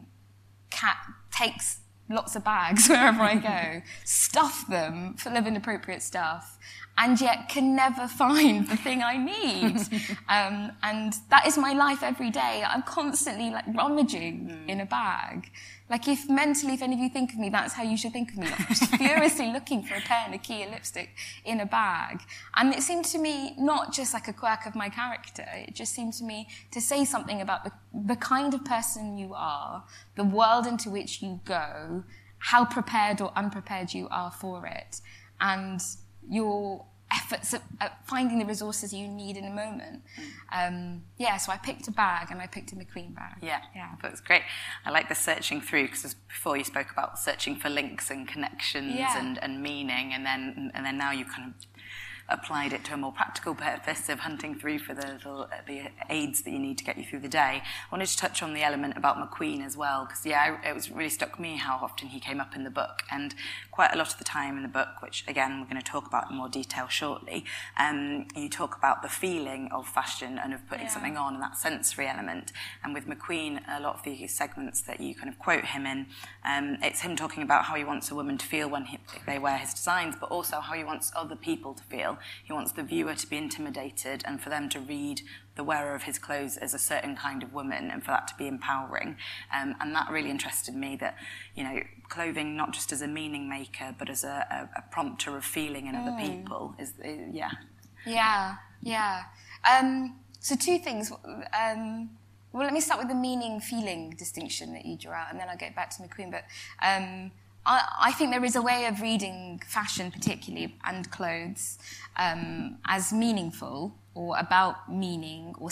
[0.70, 0.96] cat
[1.30, 6.58] takes lots of bags wherever I go, stuff them full of inappropriate stuff,
[6.98, 9.78] and yet can never find the thing I need.
[10.30, 12.64] um, and that is my life every day.
[12.66, 15.52] I'm constantly like rummaging in a bag.
[15.90, 18.32] Like if mentally, if any of you think of me, that's how you should think
[18.32, 18.48] of me.
[18.48, 21.10] Like just furiously looking for a pen, a key, a lipstick
[21.44, 22.22] in a bag.
[22.56, 25.46] And it seemed to me not just like a quirk of my character.
[25.54, 29.34] It just seemed to me to say something about the, the kind of person you
[29.36, 29.84] are,
[30.16, 32.06] the world into which you go,
[32.40, 35.02] how prepared or unprepared you are for it,
[35.42, 35.82] and
[36.30, 40.02] your efforts at, finding the resources you need in a moment.
[40.52, 43.38] Um, yeah, so I picked a bag and I picked a McQueen bag.
[43.42, 43.92] Yeah, Yeah.
[44.02, 44.42] that was great.
[44.86, 48.96] I like the searching through because before you spoke about searching for links and connections
[48.96, 49.18] Yeah.
[49.20, 51.66] and, and meaning, and then and then now you kind of
[52.30, 56.42] applied it to a more practical purpose of hunting through for the, the, the aids
[56.42, 57.62] that you need to get you through the day.
[57.62, 60.74] I wanted to touch on the element about McQueen as well, because yeah, I- it
[60.74, 63.36] was really struck me how often he came up in the book, and
[63.72, 66.08] quite a lot of the time in the book, which again we're going to talk
[66.08, 67.46] about in more detail shortly,
[67.78, 70.92] um, you talk about the feeling of fashion and of putting Yeah.
[70.92, 72.52] something on and that sensory element.
[72.84, 76.08] And with McQueen, a lot of the segments that you kind of quote him in,
[76.44, 79.38] um, it's him talking about how he wants a woman to feel when he, they
[79.40, 82.15] wear his designs, but also how he wants other people to feel.
[82.44, 85.22] He wants the viewer to be intimidated and for them to read
[85.56, 88.36] the wearer of his clothes as a certain kind of woman and for that to
[88.36, 89.18] be empowering.
[89.56, 91.16] Um, and that really interested me that,
[91.56, 95.38] you know, clothing not just as a meaning maker, but as a, a, a prompter
[95.38, 97.52] of feeling in other people is, uh, yeah.
[98.06, 99.24] Yeah, yeah.
[99.70, 101.12] Um, so two things.
[101.12, 102.12] Um,
[102.52, 105.58] well, let me start with the meaning-feeling distinction that you drew out, and then I'll
[105.58, 106.32] get back to McQueen.
[106.32, 106.44] But
[106.82, 107.32] um,
[107.66, 111.78] I, I think there is a way of reading fashion, particularly and clothes,
[112.18, 115.70] um, as meaningful or about meaning or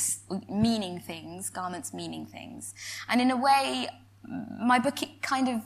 [0.49, 2.73] meaning things, garments meaning things,
[3.07, 3.87] and in a way,
[4.59, 5.61] my book kind of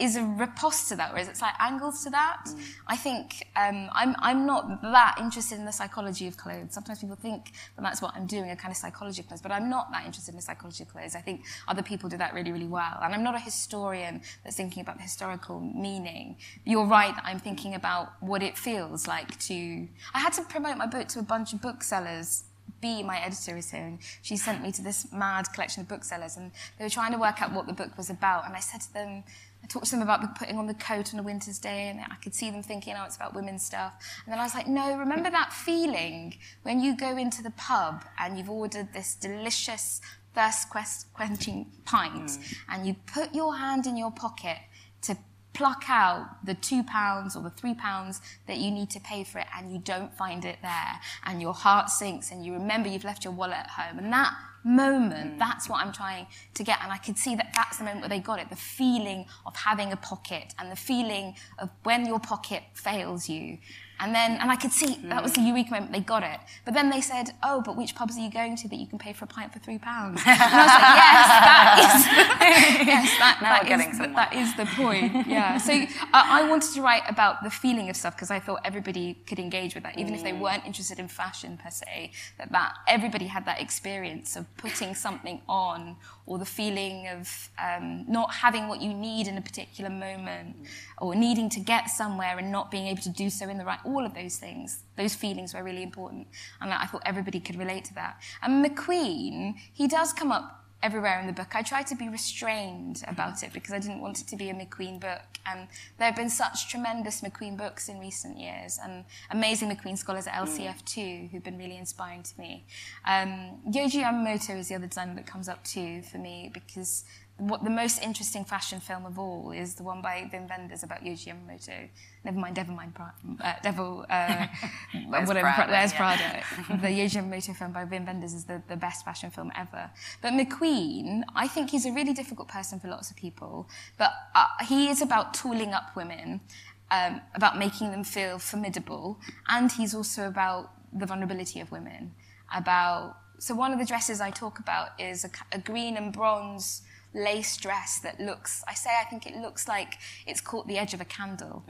[0.00, 2.46] is a riposte to that, whereas it's like angles to that.
[2.86, 6.68] I think um, I'm, I'm not that interested in the psychology of clothes.
[6.70, 9.52] Sometimes people think that that's what I'm doing, a kind of psychology of clothes, but
[9.52, 11.14] I'm not that interested in the psychology of clothes.
[11.14, 12.98] I think other people do that really, really well.
[13.02, 16.36] And I'm not a historian that's thinking about the historical meaning.
[16.64, 19.86] You're right that I'm thinking about what it feels like to.
[20.14, 22.44] I had to promote my book to a bunch of booksellers
[22.80, 26.36] B, my editor, is here, and she sent me to this mad collection of booksellers,
[26.36, 28.46] and they were trying to work out what the book was about.
[28.46, 29.24] And I said to them,
[29.70, 32.16] talked to them about the putting on the coat on a winter's day, and I
[32.16, 33.94] could see them thinking, oh, it's about women's stuff.
[34.24, 38.04] And then I was like, no, remember that feeling when you go into the pub
[38.18, 40.00] and you've ordered this delicious
[40.34, 42.54] thirst quest- quenching pint, mm.
[42.68, 44.58] and you put your hand in your pocket
[45.02, 45.16] to
[45.52, 49.38] pluck out the two pounds or the three pounds that you need to pay for
[49.38, 53.04] it and you don't find it there and your heart sinks and you remember you've
[53.04, 54.32] left your wallet at home and that
[54.64, 55.34] moment.
[55.34, 55.38] Mm.
[55.38, 58.08] That's what i'm trying to get and i could see that that's the moment where
[58.08, 62.20] they got it the feeling of having a pocket and the feeling of when your
[62.20, 63.58] pocket fails you
[64.00, 66.40] and then, and I could see that was the eureka moment, they got it.
[66.64, 68.98] But then they said, oh, but which pubs are you going to that you can
[68.98, 70.20] pay for a pint for three pounds?
[70.26, 74.14] And I was like, yes, that is, yes, that, that is- somewhere.
[74.14, 75.26] that is the point.
[75.36, 75.58] Yeah.
[75.58, 79.14] So I I wanted to write about the feeling of stuff because I thought everybody
[79.28, 80.40] could engage with that, even if they Mm.
[80.40, 82.12] weren't interested in fashion per se.
[82.38, 88.04] That that everybody had that experience of putting something on, or the feeling of um,
[88.08, 90.56] not having what you need in a particular moment,
[90.98, 93.84] or needing to get somewhere and not being able to do so in the right.
[93.90, 96.28] All of those things, those feelings were really important,
[96.60, 98.20] and I thought everybody could relate to that.
[98.42, 101.54] And McQueen, he does come up everywhere in the book.
[101.54, 104.54] I tried to be restrained about it because I didn't want it to be a
[104.54, 105.20] McQueen book.
[105.46, 110.26] And there have been such tremendous McQueen books in recent years and amazing McQueen scholars
[110.26, 112.64] at LCF too who've been really inspiring to me.
[113.06, 117.04] Um, Yohji Yamamoto is the other designer that comes up too for me because
[117.40, 121.02] what the most interesting fashion film of all is the one by Wim Wenders about
[121.02, 121.88] Yohji Yamamoto.
[122.22, 124.46] Never mind, Devil mind, Pra- uh, Devil, uh,
[125.06, 126.42] whatever, Prada, Pra- Where's yeah.
[126.56, 126.82] Prada?
[126.82, 129.90] the Yohji Yamamoto film by Wim Wenders is the, the best fashion film ever.
[130.20, 133.68] But McQueen, I think he's a really difficult person for lots of people.
[133.96, 136.42] But uh, he is about tooling up women,
[136.90, 142.12] um, about making them feel formidable, and he's also about the vulnerability of women.
[142.54, 146.82] About so one of the dresses I talk about is a, a green and bronze
[147.14, 148.62] lace dress that looks.
[148.68, 151.64] I say I think it looks like it's caught the edge of a candle,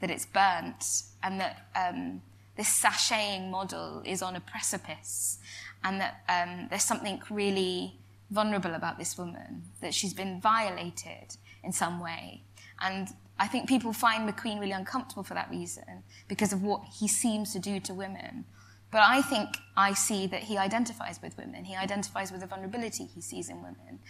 [0.00, 1.68] that it's burnt, and that.
[1.74, 2.22] Um,
[2.56, 5.38] this sashaying model is on a precipice,
[5.84, 7.94] and that um, there's something really
[8.32, 12.42] vulnerable about this woman, that she's been violated in some way.
[12.80, 17.06] And I think people find McQueen really uncomfortable for that reason, because of what he
[17.06, 18.44] seems to do to women.
[18.90, 21.64] But I think I see that he identifies with women.
[21.64, 24.00] He identifies with the vulnerability he sees in women.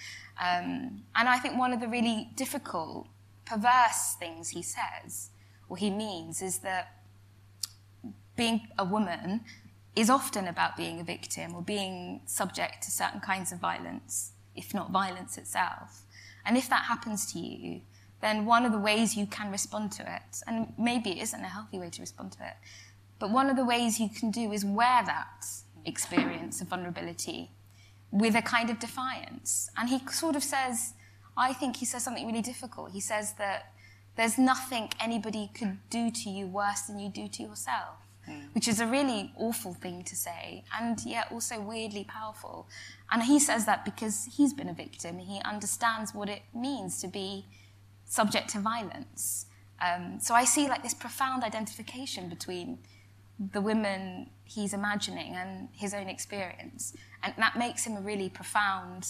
[0.40, 3.08] Um, and I think one of the really difficult,
[3.44, 5.30] perverse things he says,
[5.68, 7.02] or he means, is that
[8.36, 9.40] being a woman
[9.96, 14.72] is often about being a victim or being subject to certain kinds of violence, if
[14.72, 16.02] not violence itself.
[16.46, 17.80] And if that happens to you,
[18.20, 21.48] then one of the ways you can respond to it, and maybe it isn't a
[21.48, 22.54] healthy way to respond to it,
[23.18, 25.46] but one of the ways you can do is wear that
[25.84, 27.50] experience of vulnerability
[28.10, 29.70] with a kind of defiance.
[29.76, 30.94] And he sort of says,
[31.36, 32.92] I think he says something really difficult.
[32.92, 33.72] He says that
[34.16, 37.96] there's nothing anybody could do to you worse than you do to yourself,
[38.52, 42.66] which is a really awful thing to say, and yet also weirdly powerful.
[43.10, 45.18] And he says that because he's been a victim.
[45.18, 47.46] He understands what it means to be
[48.06, 49.46] subject to violence.
[49.80, 52.78] Um, so I see like this profound identification between
[53.38, 59.06] the women he's imagining and his own experience, and that makes him a really profound,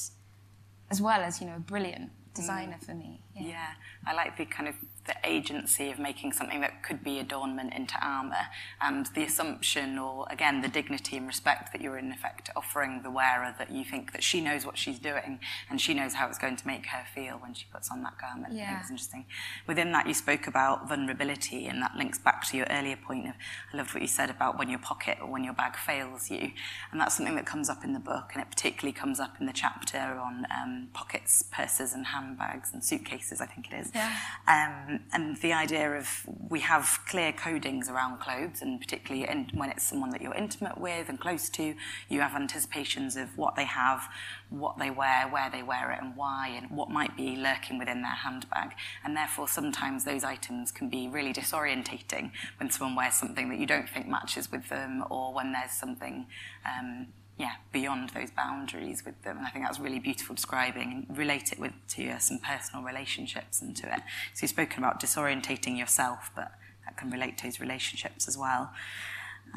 [0.90, 2.34] as well as you know, a brilliant mm.
[2.34, 3.20] designer for me.
[3.34, 3.48] Yeah.
[3.48, 3.68] Yeah,
[4.06, 4.74] I like the kind of
[5.08, 8.46] the agency of making something that could be adornment into armour
[8.80, 13.10] and the assumption or again the dignity and respect that you're in effect offering the
[13.10, 16.38] wearer that you think that she knows what she's doing and she knows how it's
[16.38, 18.46] going to make her feel when she puts on that garment.
[18.52, 18.80] I think Yeah.
[18.80, 19.24] it's interesting.
[19.66, 23.34] Within that you spoke about vulnerability and that links back to your earlier point of
[23.72, 26.52] I loved what you said about when your pocket or when your bag fails you
[26.92, 29.46] and that's something that comes up in the book and it particularly comes up in
[29.46, 33.90] the chapter on um, pockets, purses and handbags and suitcases I think it is.
[33.94, 34.12] Yeah.
[34.46, 36.08] Um, and the idea of
[36.48, 40.78] we have clear codings around clothes, and particularly in, when it's someone that you're intimate
[40.78, 41.74] with and close to,
[42.08, 44.08] you have anticipations of what they have,
[44.50, 48.02] what they wear, where they wear it, and why, and what might be lurking within
[48.02, 48.74] their handbag.
[49.04, 53.66] And therefore, sometimes those items can be really disorientating when someone wears something that you
[53.66, 56.26] don't think matches with them, or when there's something.
[56.66, 59.38] Um, yeah, beyond those boundaries with them.
[59.38, 62.84] And I think that's really beautiful describing and relate it with to uh, some personal
[62.84, 64.00] relationships and to it.
[64.34, 66.50] So you've spoken about disorientating yourself, but
[66.84, 68.72] that can relate to those relationships as well.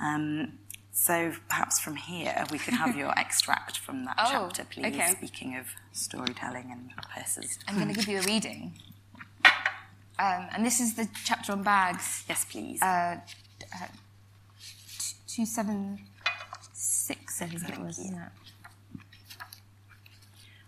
[0.01, 0.59] Um,
[0.93, 4.85] so perhaps from here we could have your extract from that Oh, chapter, please.
[4.85, 5.07] okay.
[5.11, 7.57] Speaking of storytelling and purses.
[7.67, 8.73] I'm going to give you a reading.
[10.19, 12.25] Um, and this is the chapter on bags.
[12.29, 12.79] Yes, please.
[12.81, 13.17] Uh,
[13.73, 13.87] uh,
[15.27, 16.10] 276, I
[17.47, 18.29] think it was, isn't it?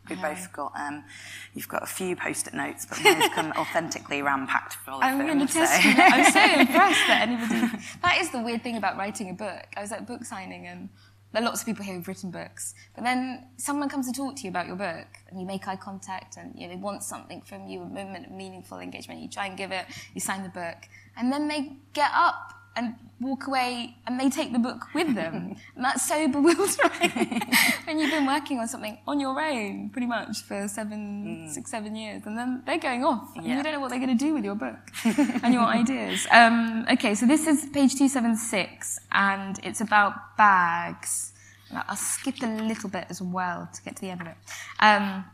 [0.09, 1.05] We've both got um,
[1.53, 5.27] you've got a few post-it notes, but mine's come authentically ram-packed full of I'm them.
[5.27, 5.95] going to test so- you.
[5.97, 7.83] I'm so impressed that anybody.
[8.01, 9.65] That is the weird thing about writing a book.
[9.77, 10.89] I was at book signing and
[11.31, 14.35] there are lots of people here who've written books, but then someone comes to talk
[14.35, 17.01] to you about your book, and you make eye contact, and you know, they want
[17.01, 19.19] something from you, a moment of meaningful engagement.
[19.19, 20.75] You try and give it, you sign the book,
[21.17, 25.55] and then they get up and walk away and they take the book with them.
[25.75, 27.41] and that's so bewildering
[27.85, 31.49] when you've been working on something on your own pretty much for seven, mm.
[31.49, 32.23] six, seven years.
[32.25, 33.31] And then they're going off.
[33.35, 33.41] Yeah.
[33.41, 36.27] And you don't know what they're going to do with your book and your ideas.
[36.31, 41.31] Um, okay, so this is page 276 and it's about bags.
[41.71, 44.35] I'll skip a little bit as well to get to the end of it.
[44.79, 45.25] Um,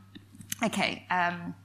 [0.64, 1.06] okay.
[1.10, 1.56] Um,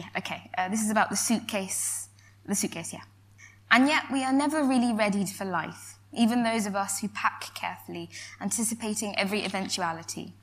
[0.00, 0.50] yeah, okay.
[0.56, 2.08] Uh, this is about the suitcase.
[2.46, 3.02] The suitcase, yeah.
[3.70, 7.54] And yet we are never really readied for life, even those of us who pack
[7.54, 8.08] carefully,
[8.40, 10.34] anticipating every eventuality.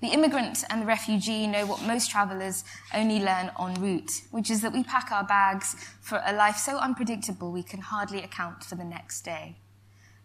[0.00, 4.60] The immigrant and the refugee know what most travelers only learn en route, which is
[4.62, 8.74] that we pack our bags for a life so unpredictable we can hardly account for
[8.74, 9.56] the next day.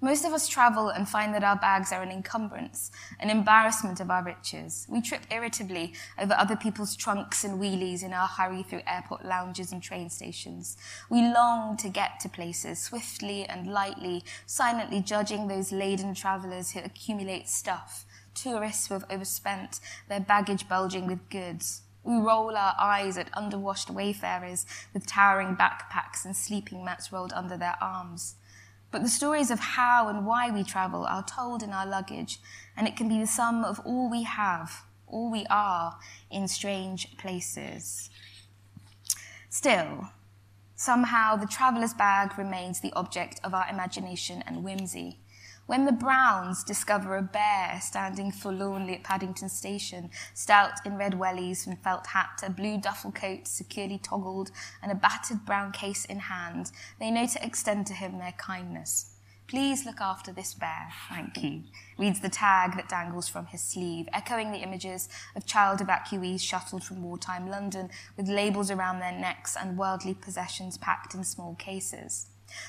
[0.02, 4.10] Most of us travel and find that our bags are an encumbrance, an embarrassment of
[4.10, 4.88] our riches.
[4.88, 9.74] We trip irritably over other people's trunks and wheelies in our hurry through airport lounges
[9.74, 10.78] and train stations.
[11.10, 16.80] We long to get to places swiftly and lightly, silently judging those laden travelers who
[16.80, 21.82] accumulate stuff, tourists who have overspent, their baggage bulging with goods.
[22.04, 27.58] We roll our eyes at underwashed wayfarers with towering backpacks and sleeping mats rolled under
[27.58, 28.36] their arms.
[28.92, 32.40] But the stories of how and why we travel are told in our luggage,
[32.76, 35.98] and it can be the sum of all we have, all we are
[36.32, 38.10] in strange places.
[39.50, 40.10] Still,
[40.76, 45.20] somehow the traveller's bag remains the object of our imagination and whimsy.
[45.70, 51.68] When the Browns discover a bear standing forlornly at Paddington Station, stout in red wellies
[51.68, 54.50] and felt hat, a blue duffel coat securely toggled,
[54.82, 59.14] and a battered brown case in hand, they know to extend to him their kindness.
[59.46, 61.62] Please look after this bear, thank you,
[62.00, 66.84] reads the tag that dangles from his sleeve, echoing the images of child evacuees shuttled
[66.84, 72.26] from wartime London with labels around their necks and worldly possessions packed in small cases.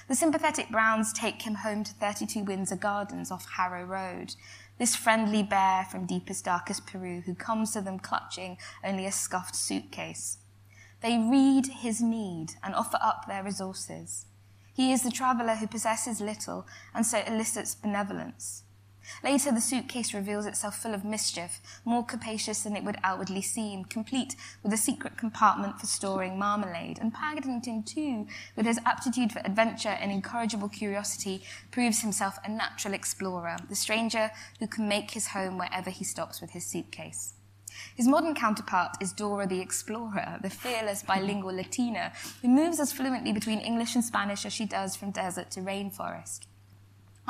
[0.08, 4.34] The sympathetic Browns take him home to 32 Windsor Gardens off Harrow Road.
[4.78, 9.54] This friendly bear from deepest, darkest Peru who comes to them clutching only a scuffed
[9.54, 10.38] suitcase.
[11.00, 14.26] They read his need and offer up their resources.
[14.74, 18.64] He is the traveller who possesses little and so elicits benevolence.
[19.22, 23.84] Later, the suitcase reveals itself full of mischief, more capacious than it would outwardly seem,
[23.84, 26.98] complete with a secret compartment for storing marmalade.
[27.00, 32.94] And Paddington, too, with his aptitude for adventure and incorrigible curiosity, proves himself a natural
[32.94, 37.34] explorer, the stranger who can make his home wherever he stops with his suitcase.
[37.94, 43.32] His modern counterpart is Dora the Explorer, the fearless bilingual Latina who moves as fluently
[43.32, 46.46] between English and Spanish as she does from desert to rainforest.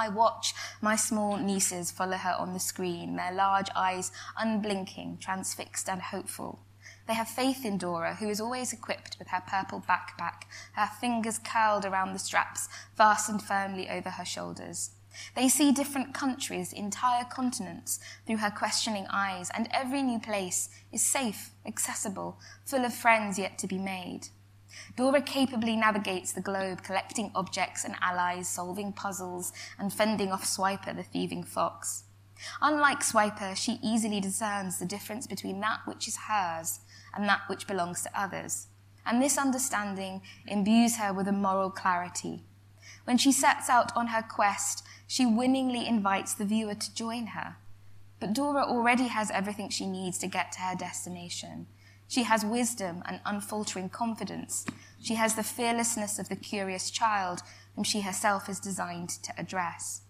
[0.01, 5.91] I watch my small nieces follow her on the screen, their large eyes unblinking, transfixed
[5.91, 6.61] and hopeful.
[7.07, 11.39] They have faith in Dora, who is always equipped with her purple backpack, her fingers
[11.39, 14.93] curled around the straps, fastened firmly over her shoulders.
[15.37, 21.03] They see different countries, entire continents, through her questioning eyes, and every new place is
[21.03, 24.29] safe, accessible, full of friends yet to be made.
[24.97, 30.95] Dora capably navigates the globe, collecting objects and allies, solving puzzles, and fending off Swiper,
[30.95, 32.05] the thieving fox.
[32.63, 36.81] Unlike Swiper, she easily discerns the difference between that which is hers
[37.15, 38.69] and that which belongs to others.
[39.05, 42.45] And this understanding imbues her with a moral clarity.
[43.05, 47.57] When she sets out on her quest, she winningly invites the viewer to join her.
[48.21, 51.67] But Dora already has everything she needs to get to her destination.
[52.11, 54.67] She has wisdom and unfaltering confidence.
[55.01, 57.41] She has the fearlessness of the curious child
[57.77, 60.03] whom she herself is designed to address.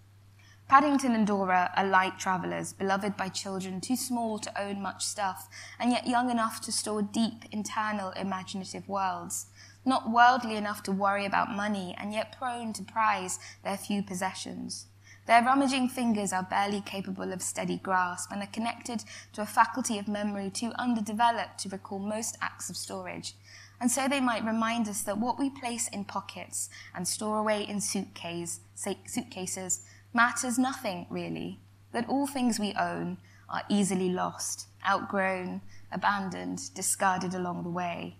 [0.66, 5.50] Paddington and Dora are light travellers, beloved by children too small to own much stuff,
[5.78, 9.48] and yet young enough to store deep, internal, imaginative worlds.
[9.84, 14.86] Not worldly enough to worry about money, and yet prone to prize their few possessions.
[15.26, 19.04] Their rummaging fingers are barely capable of steady grasp and are connected
[19.35, 23.35] to a faculty of memory too underdeveloped to recall most acts of storage.
[23.80, 27.66] And so they might remind us that what we place in pockets and store away
[27.66, 31.61] in suitcase, suitcases matters nothing really,
[31.92, 35.61] that all things we own are easily lost, outgrown,
[35.92, 38.16] abandoned, discarded along the way.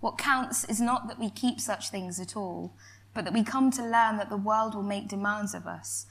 [0.00, 2.74] What counts is not that we keep such things at all,
[3.14, 6.06] but that we come to learn that the world will make demands of us,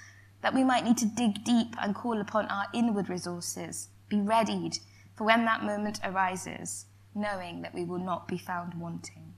[0.47, 4.77] that we might need to dig deep and call upon our inward resources, be readied
[5.13, 9.33] for when that moment arises, knowing that we will not be found wanting.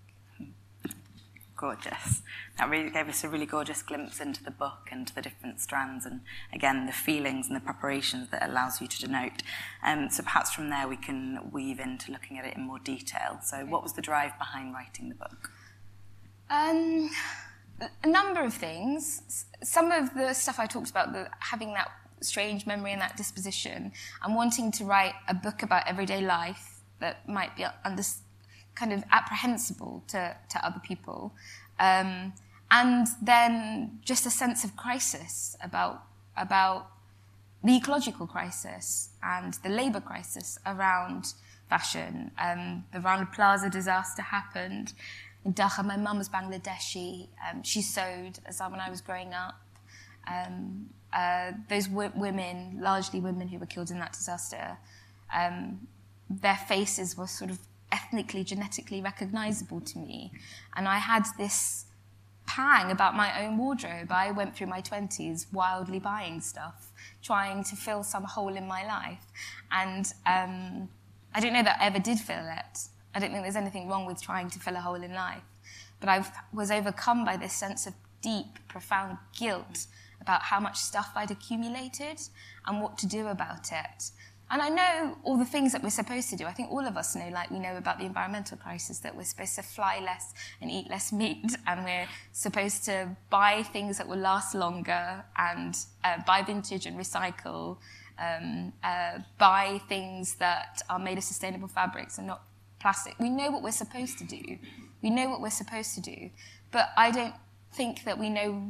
[1.57, 2.21] Gorgeous.
[2.59, 5.59] That really gave us a really gorgeous glimpse into the book and to the different
[5.59, 6.21] strands, and
[6.53, 9.41] again, the feelings and the preparations that allows you to denote.
[9.83, 13.39] Um, so perhaps from there we can weave into looking at it in more detail.
[13.43, 15.49] So, what was the drive behind writing the book?
[16.51, 17.09] Um,
[18.03, 19.45] a number of things.
[19.63, 21.89] Some of the stuff I talked about, the, having that
[22.21, 23.91] strange memory and that disposition,
[24.23, 28.03] and wanting to write a book about everyday life that might be under,
[28.75, 31.33] kind of apprehensible to, to other people.
[31.79, 32.33] Um,
[32.71, 36.03] and then just a sense of crisis about,
[36.37, 36.91] about
[37.63, 41.33] the ecological crisis and the labour crisis around
[41.69, 42.31] fashion.
[42.39, 44.93] Um, the Rana Plaza disaster happened
[45.45, 45.85] in Dhaka.
[45.85, 47.27] My mum was Bangladeshi.
[47.49, 49.59] Um, she sewed as when I was growing up.
[50.27, 54.77] Um, uh, those w- women, largely women who were killed in that disaster,
[55.33, 55.87] um,
[56.29, 57.59] their faces were sort of
[57.91, 60.31] ethnically, genetically recognizable to me.
[60.75, 61.85] And I had this
[62.45, 64.11] pang about my own wardrobe.
[64.11, 68.85] I went through my 20s wildly buying stuff, trying to fill some hole in my
[68.85, 69.25] life.
[69.71, 70.89] And um,
[71.33, 72.79] I don't know that I ever did fill it.
[73.13, 75.43] I don't think there's anything wrong with trying to fill a hole in life.
[75.99, 79.87] But I was overcome by this sense of deep, profound guilt
[80.21, 82.19] about how much stuff I'd accumulated
[82.65, 84.11] and what to do about it.
[84.51, 86.45] And I know all the things that we're supposed to do.
[86.45, 89.23] I think all of us know, like we know about the environmental crisis, that we're
[89.23, 94.07] supposed to fly less and eat less meat, and we're supposed to buy things that
[94.07, 97.77] will last longer and uh, buy vintage and recycle,
[98.17, 102.41] um, uh, buy things that are made of sustainable fabrics and not
[102.79, 103.17] plastic.
[103.19, 104.57] We know what we're supposed to do.
[105.01, 106.29] We know what we're supposed to do.
[106.71, 107.35] But I don't
[107.73, 108.63] think that we know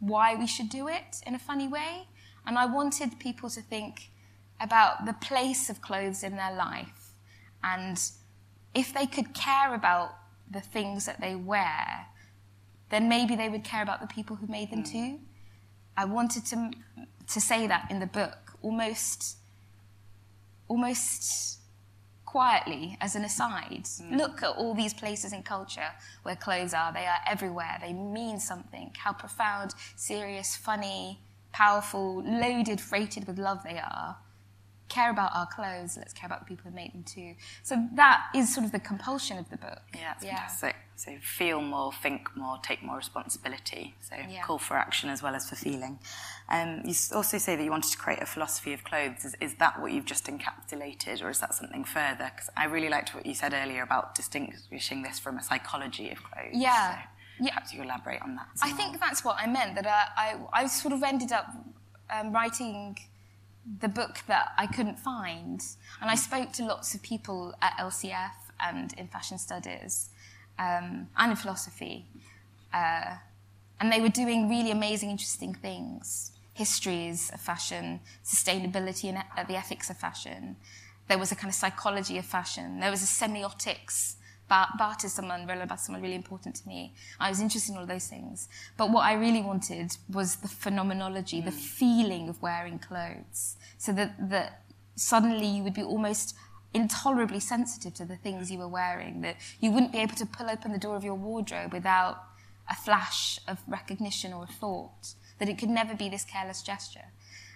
[0.00, 2.08] why we should do it in a funny way.
[2.46, 4.10] And I wanted people to think,
[4.62, 7.10] about the place of clothes in their life.
[7.64, 8.00] And
[8.74, 10.14] if they could care about
[10.50, 12.06] the things that they wear,
[12.90, 14.92] then maybe they would care about the people who made them mm.
[14.92, 15.20] too.
[15.96, 16.70] I wanted to,
[17.26, 19.36] to say that in the book, almost,
[20.68, 21.58] almost
[22.32, 23.84] quietly as an aside.
[23.84, 24.16] Mm.
[24.16, 25.90] Look at all these places in culture
[26.22, 26.90] where clothes are.
[26.90, 27.76] They are everywhere.
[27.78, 28.90] They mean something.
[28.96, 31.20] How profound, serious, funny,
[31.52, 34.16] powerful, loaded, freighted with love they are
[34.92, 37.34] care about our clothes, let's care about the people who make them too.
[37.62, 39.80] So that is sort of the compulsion of the book.
[39.94, 40.36] Yeah, that's yeah.
[40.36, 40.76] fantastic.
[40.96, 43.94] So feel more, think more, take more responsibility.
[44.00, 44.42] So yeah.
[44.42, 45.98] call for action as well as for feeling.
[46.48, 49.24] Um, you also say that you wanted to create a philosophy of clothes.
[49.24, 52.30] Is, is that what you've just encapsulated, or is that something further?
[52.34, 56.22] Because I really liked what you said earlier about distinguishing this from a psychology of
[56.22, 56.52] clothes.
[56.52, 56.92] Yeah.
[56.92, 56.98] So
[57.40, 57.54] yeah.
[57.54, 58.46] Perhaps you elaborate on that.
[58.62, 59.74] I think that's what I meant.
[59.74, 61.46] That I, I, I sort of ended up
[62.10, 62.96] um, writing
[63.80, 65.62] the book that I couldn't find.
[66.00, 70.10] And I spoke to lots of people at LCF and in fashion studies
[70.58, 72.06] um, and in philosophy.
[72.72, 73.16] Uh,
[73.80, 79.88] and they were doing really amazing, interesting things histories of fashion, sustainability, and the ethics
[79.88, 80.54] of fashion.
[81.08, 82.80] There was a kind of psychology of fashion.
[82.80, 84.16] There was a semiotics
[84.48, 86.94] Barthes is someone, Roland someone really important to me.
[87.18, 88.48] I was interested in all those things.
[88.76, 91.46] But what I really wanted was the phenomenology, mm.
[91.46, 93.56] the feeling of wearing clothes.
[93.78, 94.62] So that, that
[94.94, 96.34] suddenly you would be almost
[96.74, 100.50] intolerably sensitive to the things you were wearing, that you wouldn't be able to pull
[100.50, 102.22] open the door of your wardrobe without
[102.70, 107.06] a flash of recognition or a thought, that it could never be this careless gesture.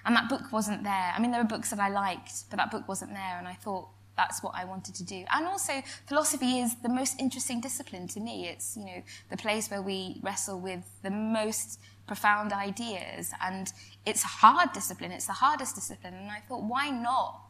[0.04, 1.12] And that book wasn't there.
[1.14, 3.38] I mean, there were books that I liked, but that book wasn't there.
[3.38, 5.24] And I thought, that's what I wanted to do.
[5.30, 8.48] And also, philosophy is the most interesting discipline to me.
[8.48, 13.32] It's, you know, the place where we wrestle with the most profound ideas.
[13.42, 13.72] And
[14.06, 15.12] it's a hard discipline.
[15.12, 16.14] It's the hardest discipline.
[16.14, 17.42] And I thought, why not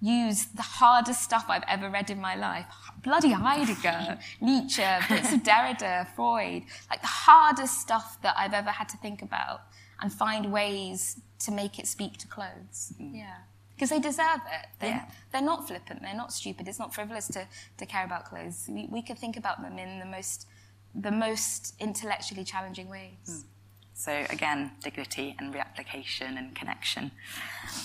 [0.00, 2.66] use the hardest stuff I've ever read in my life?
[3.02, 6.62] Bloody Heidegger, Nietzsche, bits of Derrida, Freud.
[6.88, 9.62] Like the hardest stuff that I've ever had to think about
[10.00, 12.92] and find ways to make it speak to clothes.
[13.00, 13.16] Mm.
[13.16, 13.36] Yeah
[13.82, 14.66] because they deserve it.
[14.78, 15.04] They're, yeah.
[15.32, 18.66] they're not flippant, they're not stupid, it's not frivolous to, to care about clothes.
[18.68, 20.46] We, we could think about them in the most,
[20.94, 23.10] the most intellectually challenging ways.
[23.28, 23.42] Mm.
[24.02, 27.12] So again, dignity and reapplication and connection.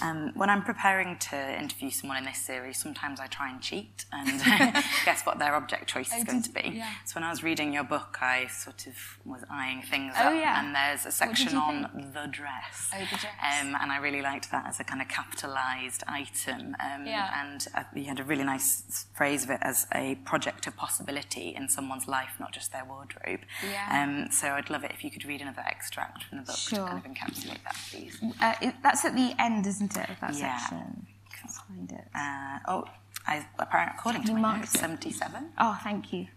[0.02, 4.06] Um, when I'm preparing to interview someone in this series, sometimes I try and cheat
[4.12, 4.42] and
[5.06, 6.72] guess what their object choice is going to be.
[6.74, 6.90] Yeah.
[7.06, 8.96] So when I was reading your book, I sort of
[9.26, 10.60] was eyeing things oh, up, yeah.
[10.60, 12.90] and there's a section on the dress.
[12.96, 13.62] Oh, the dress.
[13.62, 16.76] Um, and I really liked that as a kind of capitalised item.
[16.84, 17.46] Um, yeah.
[17.46, 21.54] And uh, you had a really nice phrase of it as a project of possibility
[21.56, 23.42] in someone's life, not just their wardrobe.
[23.64, 24.04] Yeah.
[24.04, 26.56] Um, so I'd love it if you could read another extract extract from the book
[26.56, 26.78] sure.
[26.80, 28.20] to kind of encapsulate that, please?
[28.42, 30.58] Uh, it, that's at the end, isn't it, of that yeah.
[30.58, 31.08] section?
[31.44, 32.08] Let's find it.
[32.16, 32.86] Uh, oh,
[33.28, 35.50] I, apparently, according to my notes, 77.
[35.58, 36.28] Oh, thank you.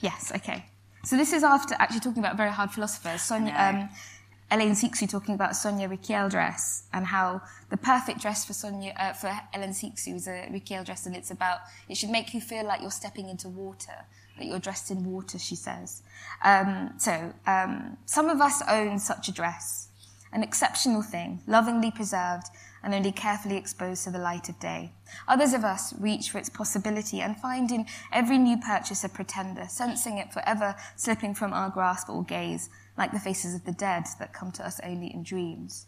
[0.00, 0.66] Yes, okay.
[1.04, 3.22] So this is after actually talking about very hard philosophers.
[3.22, 3.88] Sonia, um,
[4.50, 9.12] Hélène Cixous talking about Sonia Rykiel dress and how the perfect dress for Sonia uh,
[9.12, 12.64] for Ellen Sixou is a Rykiel dress, and it's about it should make you feel
[12.64, 14.04] like you're stepping into water,
[14.38, 15.38] that you're dressed in water.
[15.38, 16.02] She says.
[16.44, 19.88] Um, so um, some of us own such a dress,
[20.32, 22.48] an exceptional thing, lovingly preserved
[22.86, 24.92] and only carefully exposed to the light of day.
[25.26, 29.66] Others of us reach for its possibility and find in every new purchase a pretender,
[29.68, 34.04] sensing it forever slipping from our grasp or gaze, like the faces of the dead
[34.20, 35.86] that come to us only in dreams.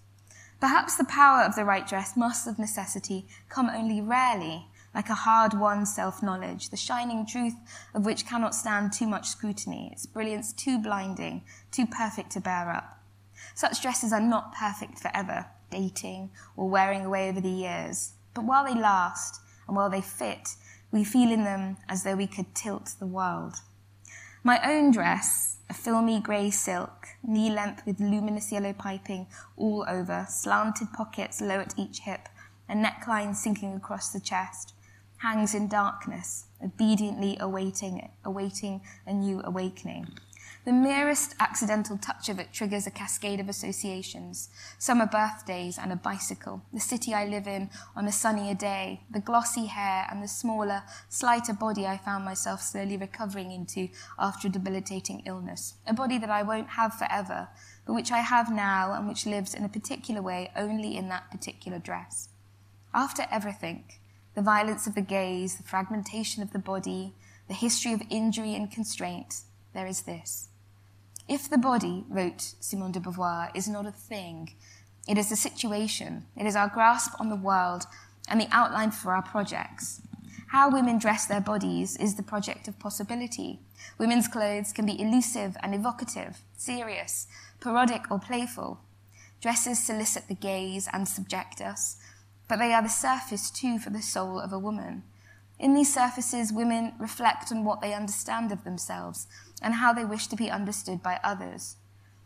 [0.60, 5.14] Perhaps the power of the right dress must of necessity come only rarely, like a
[5.14, 7.54] hard won self knowledge, the shining truth
[7.94, 12.70] of which cannot stand too much scrutiny, its brilliance too blinding, too perfect to bear
[12.70, 13.00] up.
[13.54, 18.12] Such dresses are not perfect forever dating, or wearing away over the years.
[18.34, 20.56] But while they last and while they fit,
[20.90, 23.56] we feel in them as though we could tilt the world.
[24.42, 29.26] My own dress, a filmy grey silk, knee length with luminous yellow piping
[29.56, 32.28] all over, slanted pockets low at each hip,
[32.68, 34.74] a neckline sinking across the chest,
[35.18, 40.06] hangs in darkness, obediently awaiting, awaiting a new awakening.
[40.64, 44.50] The merest accidental touch of it triggers a cascade of associations.
[44.78, 49.20] Summer birthdays and a bicycle, the city I live in on a sunnier day, the
[49.20, 53.88] glossy hair and the smaller, slighter body I found myself slowly recovering into
[54.18, 55.74] after a debilitating illness.
[55.86, 57.48] A body that I won't have forever,
[57.86, 61.30] but which I have now and which lives in a particular way only in that
[61.30, 62.28] particular dress.
[62.92, 63.84] After everything,
[64.38, 67.12] the violence of the gaze, the fragmentation of the body,
[67.48, 69.42] the history of injury and constraint,
[69.74, 70.48] there is this.
[71.28, 74.54] If the body, wrote Simone de Beauvoir, is not a thing,
[75.08, 77.86] it is a situation, it is our grasp on the world
[78.28, 80.02] and the outline for our projects.
[80.52, 83.58] How women dress their bodies is the project of possibility.
[83.98, 87.26] Women's clothes can be elusive and evocative, serious,
[87.60, 88.78] parodic, or playful.
[89.40, 91.96] Dresses solicit the gaze and subject us,
[92.48, 95.02] but they are the surface too for the soul of a woman.
[95.58, 99.26] In these surfaces, women reflect on what they understand of themselves
[99.60, 101.76] and how they wish to be understood by others.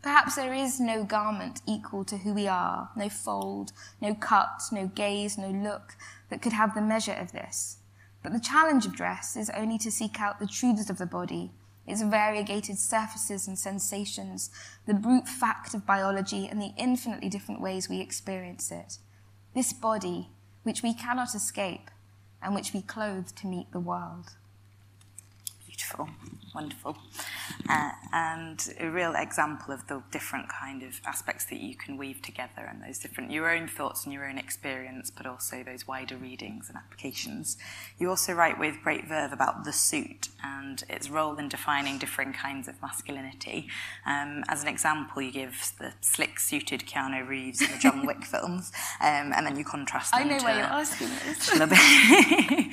[0.03, 3.71] Perhaps there is no garment equal to who we are, no fold,
[4.01, 5.95] no cut, no gaze, no look
[6.29, 7.77] that could have the measure of this.
[8.21, 11.51] But the challenge of dress is only to seek out the truths of the body,
[11.87, 14.49] its variegated surfaces and sensations,
[14.85, 18.97] the brute fact of biology, and the infinitely different ways we experience it.
[19.53, 20.29] This body,
[20.63, 21.91] which we cannot escape,
[22.41, 24.31] and which we clothe to meet the world.
[25.67, 26.09] Beautiful
[26.53, 26.97] wonderful.
[27.69, 32.21] Uh, and a real example of the different kind of aspects that you can weave
[32.21, 36.17] together and those different, your own thoughts and your own experience, but also those wider
[36.17, 37.57] readings and applications.
[37.97, 42.35] You also write with great verve about the suit and its role in defining different
[42.35, 43.67] kinds of masculinity.
[44.05, 48.23] Um, as an example, you give the slick suited Keanu Reeves in the John Wick
[48.25, 51.43] films, um, and then you contrast I know why you're asking this.
[51.47, 52.71] Sorry,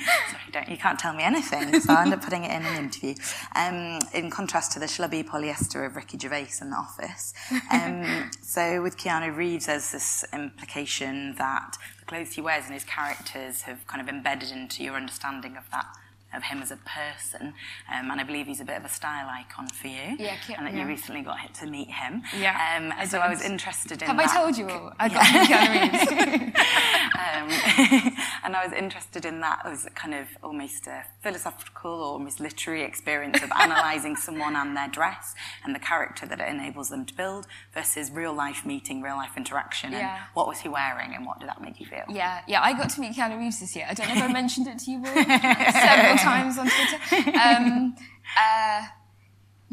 [0.51, 3.15] don't, you can't tell me anything, so I end up putting it in an interview.
[3.55, 7.33] Um, um, in contrast to the schlubby polyester of Ricky Gervais in The Office.
[7.71, 12.83] Um, so with Keanu Reeves, there's this implication that the clothes he wears and his
[12.83, 15.87] characters have kind of embedded into your understanding of that
[16.33, 17.53] of him as a person.
[17.93, 20.15] Um, and I believe he's a bit of a style icon for you.
[20.19, 20.81] Yeah, and that yeah.
[20.81, 22.23] you recently got to meet him.
[22.39, 22.77] Yeah.
[22.77, 24.07] Um, I so I was interested in.
[24.07, 24.29] Have that.
[24.29, 24.93] I told you all?
[24.99, 26.57] I got Reeves.
[27.21, 27.49] um,
[28.43, 32.83] and I was interested in that as kind of almost a philosophical or almost literary
[32.83, 37.13] experience of analysing someone and their dress and the character that it enables them to
[37.13, 39.93] build versus real life meeting, real life interaction.
[39.93, 42.03] And what was he wearing and what did that make you feel?
[42.09, 43.85] Yeah, yeah, I got to meet Keanu Reeves this year.
[43.89, 47.37] I don't know if I mentioned it to you all several times on Twitter.
[47.37, 47.95] Um,
[48.37, 48.81] uh,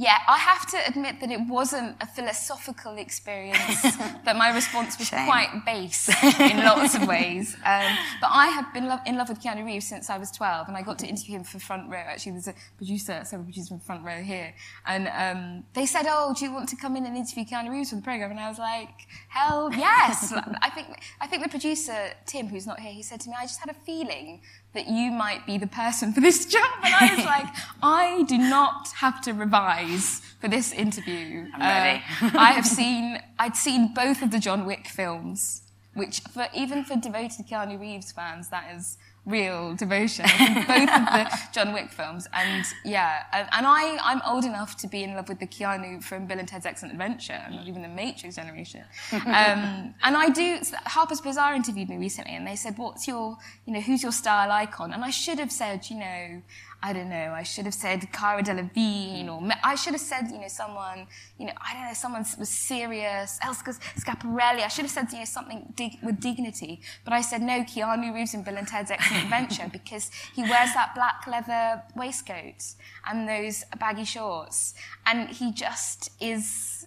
[0.00, 3.82] yeah, I have to admit that it wasn't a philosophical experience,
[4.24, 5.26] that my response was Shame.
[5.26, 7.56] quite base in lots of ways.
[7.64, 10.68] Um, but I have been lo- in love with Keanu Reeves since I was 12,
[10.68, 11.98] and I got to interview him for Front Row.
[11.98, 14.54] Actually, there's a producer, several producers from Front Row here.
[14.86, 17.90] And um, they said, Oh, do you want to come in and interview Keanu Reeves
[17.90, 18.30] for the program?
[18.30, 20.32] And I was like, Hell yes.
[20.62, 20.86] I, think,
[21.20, 23.68] I think the producer, Tim, who's not here, he said to me, I just had
[23.68, 24.42] a feeling
[24.78, 26.70] that you might be the person for this job.
[26.84, 27.46] And I was like,
[27.82, 31.46] I do not have to revise for this interview.
[31.54, 32.02] I'm ready.
[32.22, 35.62] Uh, I have seen, I'd seen both of the John Wick films,
[35.94, 40.24] which for, even for devoted Keanu Reeves fans, that is real devotion.
[40.26, 42.26] Both of the John Wick films.
[42.32, 46.02] And yeah, and, and I, I'm old enough to be in love with the Keanu
[46.02, 48.84] from Bill and Ted's Excellent Adventure, and not even the Matrix generation.
[49.28, 53.72] Um, and I do, Harper's Bazaar interviewed me recently, and they said, what's your, you
[53.72, 54.92] know, who's your style icon?
[54.92, 56.42] And I should have said, you know,
[56.80, 60.38] I don't know, I should have said Cara Delevingne, or I should have said, you
[60.38, 63.64] know, someone, you know, I don't know, someone was serious, Elsa
[63.98, 64.62] Schiaparelli.
[64.62, 66.80] I should have said, you know, something dig- with dignity.
[67.04, 70.72] But I said, no, Keanu Reeves in Bill and Ted's Excellent Adventure, because he wears
[70.74, 72.62] that black leather waistcoat
[73.10, 74.74] and those baggy shorts.
[75.04, 76.86] And he just is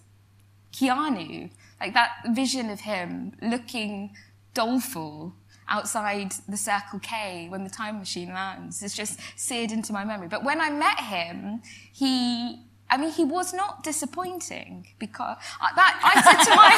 [0.72, 1.50] Keanu.
[1.82, 4.16] Like that vision of him looking
[4.54, 5.34] doleful
[5.72, 10.28] outside the Circle K when the time machine lands It's just seared into my memory.
[10.28, 11.62] But when I met him,
[11.94, 12.60] he
[12.92, 16.72] I mean, he was not disappointing because uh, that I said to my.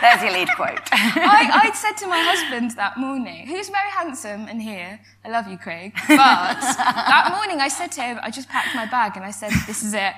[0.00, 0.88] There's your lead quote.
[0.92, 5.48] I, I said to my husband that morning, who's very handsome and here, I love
[5.48, 5.92] you, Craig.
[6.08, 9.50] But that morning I said to him, I just packed my bag and I said,
[9.66, 10.14] this is it.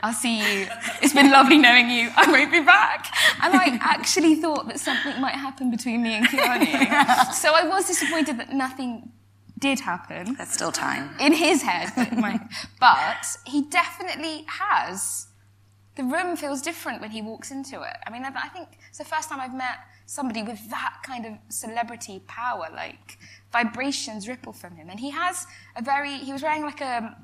[0.00, 0.68] I'll see you.
[1.02, 2.10] It's been lovely knowing you.
[2.14, 3.06] I won't be back.
[3.42, 7.32] And I actually thought that something might happen between me and Keanu.
[7.32, 9.10] So I was disappointed that nothing
[9.58, 10.34] did happen.
[10.34, 11.10] There's still time.
[11.20, 11.92] In his head.
[12.80, 15.28] but he definitely has.
[15.96, 17.96] The room feels different when he walks into it.
[18.06, 21.32] I mean, I think it's the first time I've met somebody with that kind of
[21.48, 23.18] celebrity power, like
[23.52, 24.90] vibrations ripple from him.
[24.90, 25.46] And he has
[25.76, 27.16] a very, he was wearing like a,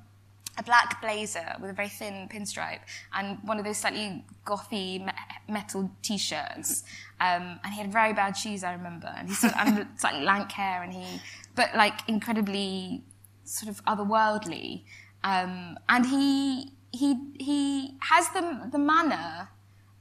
[0.60, 2.80] a black blazer with a very thin pinstripe
[3.14, 5.12] and one of those slightly gothy me-
[5.48, 6.84] metal t-shirts.
[7.18, 9.12] Um, and he had very bad shoes, I remember.
[9.16, 11.20] And he's and slightly lank hair, and he,
[11.56, 13.02] but like incredibly
[13.44, 14.82] sort of otherworldly.
[15.24, 19.48] Um, and he he he has the the manner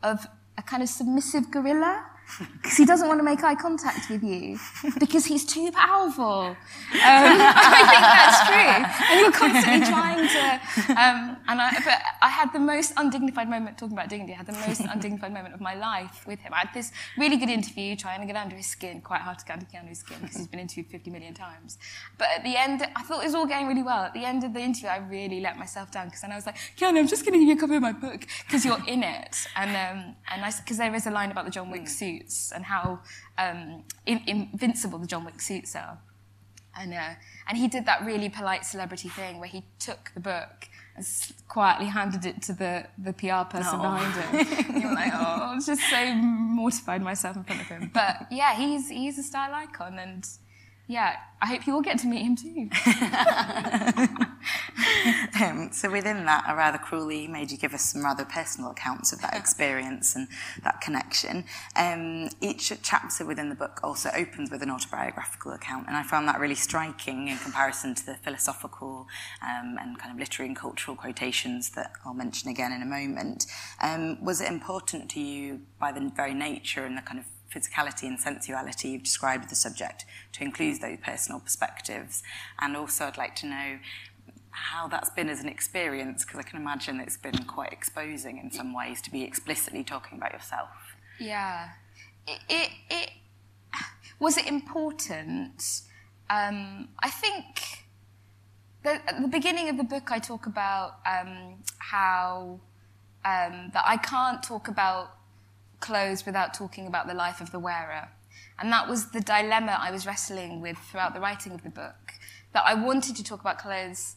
[0.03, 2.05] of a kind of submissive gorilla
[2.37, 4.57] because he doesn't want to make eye contact with you
[4.99, 6.23] because he's too powerful.
[6.23, 6.55] Um,
[6.93, 9.07] I think that's true.
[9.09, 10.91] And you're constantly trying to.
[10.91, 14.33] Um, and I, but I had the most undignified moment talking about dignity.
[14.33, 16.53] I had the most undignified moment of my life with him.
[16.53, 19.01] I had this really good interview trying to get under his skin.
[19.01, 21.77] Quite hard to get under Keanu's skin because he's been interviewed 50 million times.
[22.17, 24.03] But at the end, I thought it was all going really well.
[24.03, 26.45] At the end of the interview, I really let myself down because then I was
[26.45, 28.83] like, Keanu, I'm just going to give you a copy of my book because you're
[28.87, 29.47] in it.
[29.55, 32.51] And um, and I because there is a line about the John Wick suit suits
[32.51, 32.99] and how
[33.37, 35.99] um, in, invincible the John Wick suits are.
[36.77, 37.15] And, uh,
[37.47, 41.05] and he did that really polite celebrity thing where he took the book and
[41.47, 43.83] quietly handed it to the, the PR person no.
[43.83, 44.65] behind him.
[44.69, 47.91] and you're like, oh, I was just so mortified myself in front of him.
[47.93, 50.27] But yeah, he's, he's a style icon and
[50.87, 52.69] yeah, I hope you all get to meet him too.
[55.41, 59.13] um, so within that, I rather cruelly made you give us some rather personal accounts
[59.13, 60.27] of that experience and
[60.63, 61.45] that connection.
[61.75, 66.27] Um, each chapter within the book also opens with an autobiographical account, and I found
[66.27, 69.07] that really striking in comparison to the philosophical
[69.41, 73.45] um, and kind of literary and cultural quotations that I'll mention again in a moment.
[73.81, 78.03] Um, was it important to you by the very nature and the kind of physicality
[78.03, 82.21] and sensuality you've described the subject to include those personal perspectives.
[82.59, 83.79] And also, I'd like to know
[84.59, 88.51] how that's been as an experience, because I can imagine it's been quite exposing in
[88.51, 90.69] some ways to be explicitly talking about yourself.
[91.19, 91.69] Yeah.
[92.27, 93.09] It, it, it
[94.19, 95.81] was it important?
[96.29, 97.85] Um, I think
[98.83, 102.59] the, at the beginning of the book, I talk about um, how
[103.25, 105.15] um, that I can't talk about
[105.79, 108.09] clothes without talking about the life of the wearer.
[108.59, 112.13] And that was the dilemma I was wrestling with throughout the writing of the book.
[112.53, 114.15] That I wanted to talk about clothes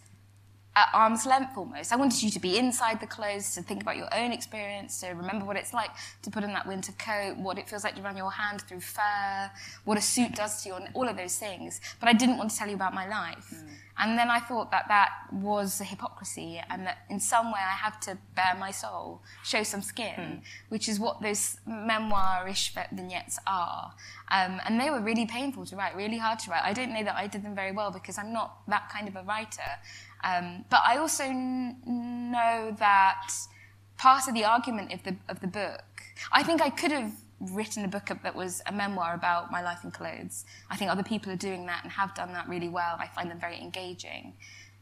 [0.75, 1.93] at arm's length almost.
[1.93, 5.09] I wanted you to be inside the clothes, to think about your own experience, to
[5.09, 5.91] remember what it's like
[6.23, 8.81] to put on that winter coat, what it feels like to run your hand through
[8.81, 9.51] fur,
[9.85, 11.81] what a suit does to you, all of those things.
[12.01, 13.53] But I didn't want to tell you about my life.
[13.55, 13.69] Mm.
[13.99, 17.77] And then I thought that that was a hypocrisy and that in some way I
[17.77, 20.41] have to bare my soul, show some skin, mm.
[20.71, 23.93] which is what those memoir-ish vignettes are.
[24.31, 26.63] Um, and they were really painful to write, really hard to write.
[26.65, 29.17] I don't know that I did them very well because I'm not that kind of
[29.17, 29.61] a writer.
[30.25, 33.33] Um, but I also n- know that
[33.99, 35.85] part of the argument of the, of the book,
[36.33, 39.83] I think I could have written a book that was a memoir about my life
[39.85, 40.45] in clothes.
[40.71, 42.97] I think other people are doing that and have done that really well.
[42.99, 44.35] I find them very engaging.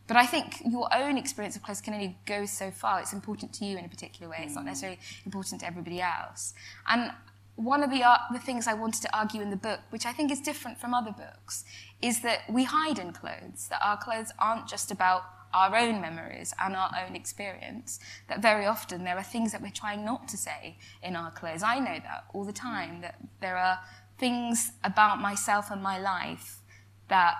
[0.06, 3.00] But I think your own experience of clothes can only go so far.
[3.00, 4.38] It's important to you in a particular way.
[4.42, 4.66] It's not mm.
[4.66, 6.52] necessarily important to everybody else.
[6.88, 7.12] And
[7.60, 10.12] one of the, uh, the things I wanted to argue in the book, which I
[10.12, 11.64] think is different from other books,
[12.00, 16.54] is that we hide in clothes, that our clothes aren't just about our own memories
[16.58, 20.36] and our own experience, that very often there are things that we're trying not to
[20.36, 21.62] say in our clothes.
[21.62, 23.80] I know that all the time, that there are
[24.16, 26.60] things about myself and my life
[27.08, 27.34] that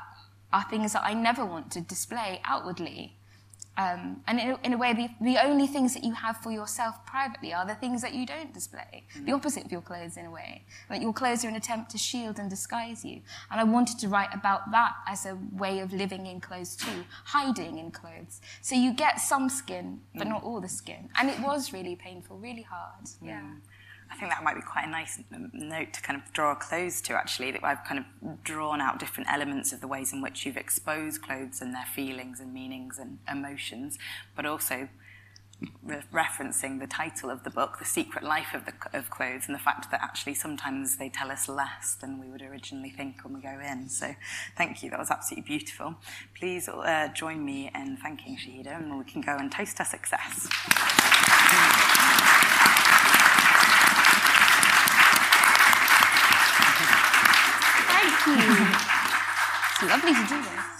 [0.53, 3.17] are things that I never want to display outwardly.
[3.81, 6.51] Um, and in a, in a way, the, the only things that you have for
[6.51, 9.05] yourself privately are the things that you don't display.
[9.17, 9.27] Mm.
[9.27, 10.65] The opposite of your clothes, in a way.
[10.91, 13.21] Like your clothes are an attempt to shield and disguise you.
[13.51, 17.05] And I wanted to write about that as a way of living in clothes too,
[17.25, 18.41] hiding in clothes.
[18.61, 20.31] So you get some skin, but mm.
[20.31, 21.09] not all the skin.
[21.19, 23.09] And it was really painful, really hard.
[23.23, 23.43] Yeah.
[24.11, 25.19] I think that might be quite a nice
[25.53, 28.99] note to kind of draw a close to, actually, that I've kind of drawn out
[28.99, 32.99] different elements of the ways in which you've exposed clothes and their feelings and meanings
[32.99, 33.99] and emotions,
[34.35, 34.89] but also
[35.83, 39.55] re- referencing the title of the book, The Secret Life of, the, of Clothes, and
[39.55, 43.35] the fact that actually sometimes they tell us less than we would originally think when
[43.35, 43.89] we go in.
[43.89, 44.15] So
[44.57, 45.95] thank you, that was absolutely beautiful.
[46.39, 50.49] Please uh, join me in thanking Shahidha, and we can go and toast her success.
[58.01, 58.33] Thank you.
[58.41, 60.80] it's lovely to do this.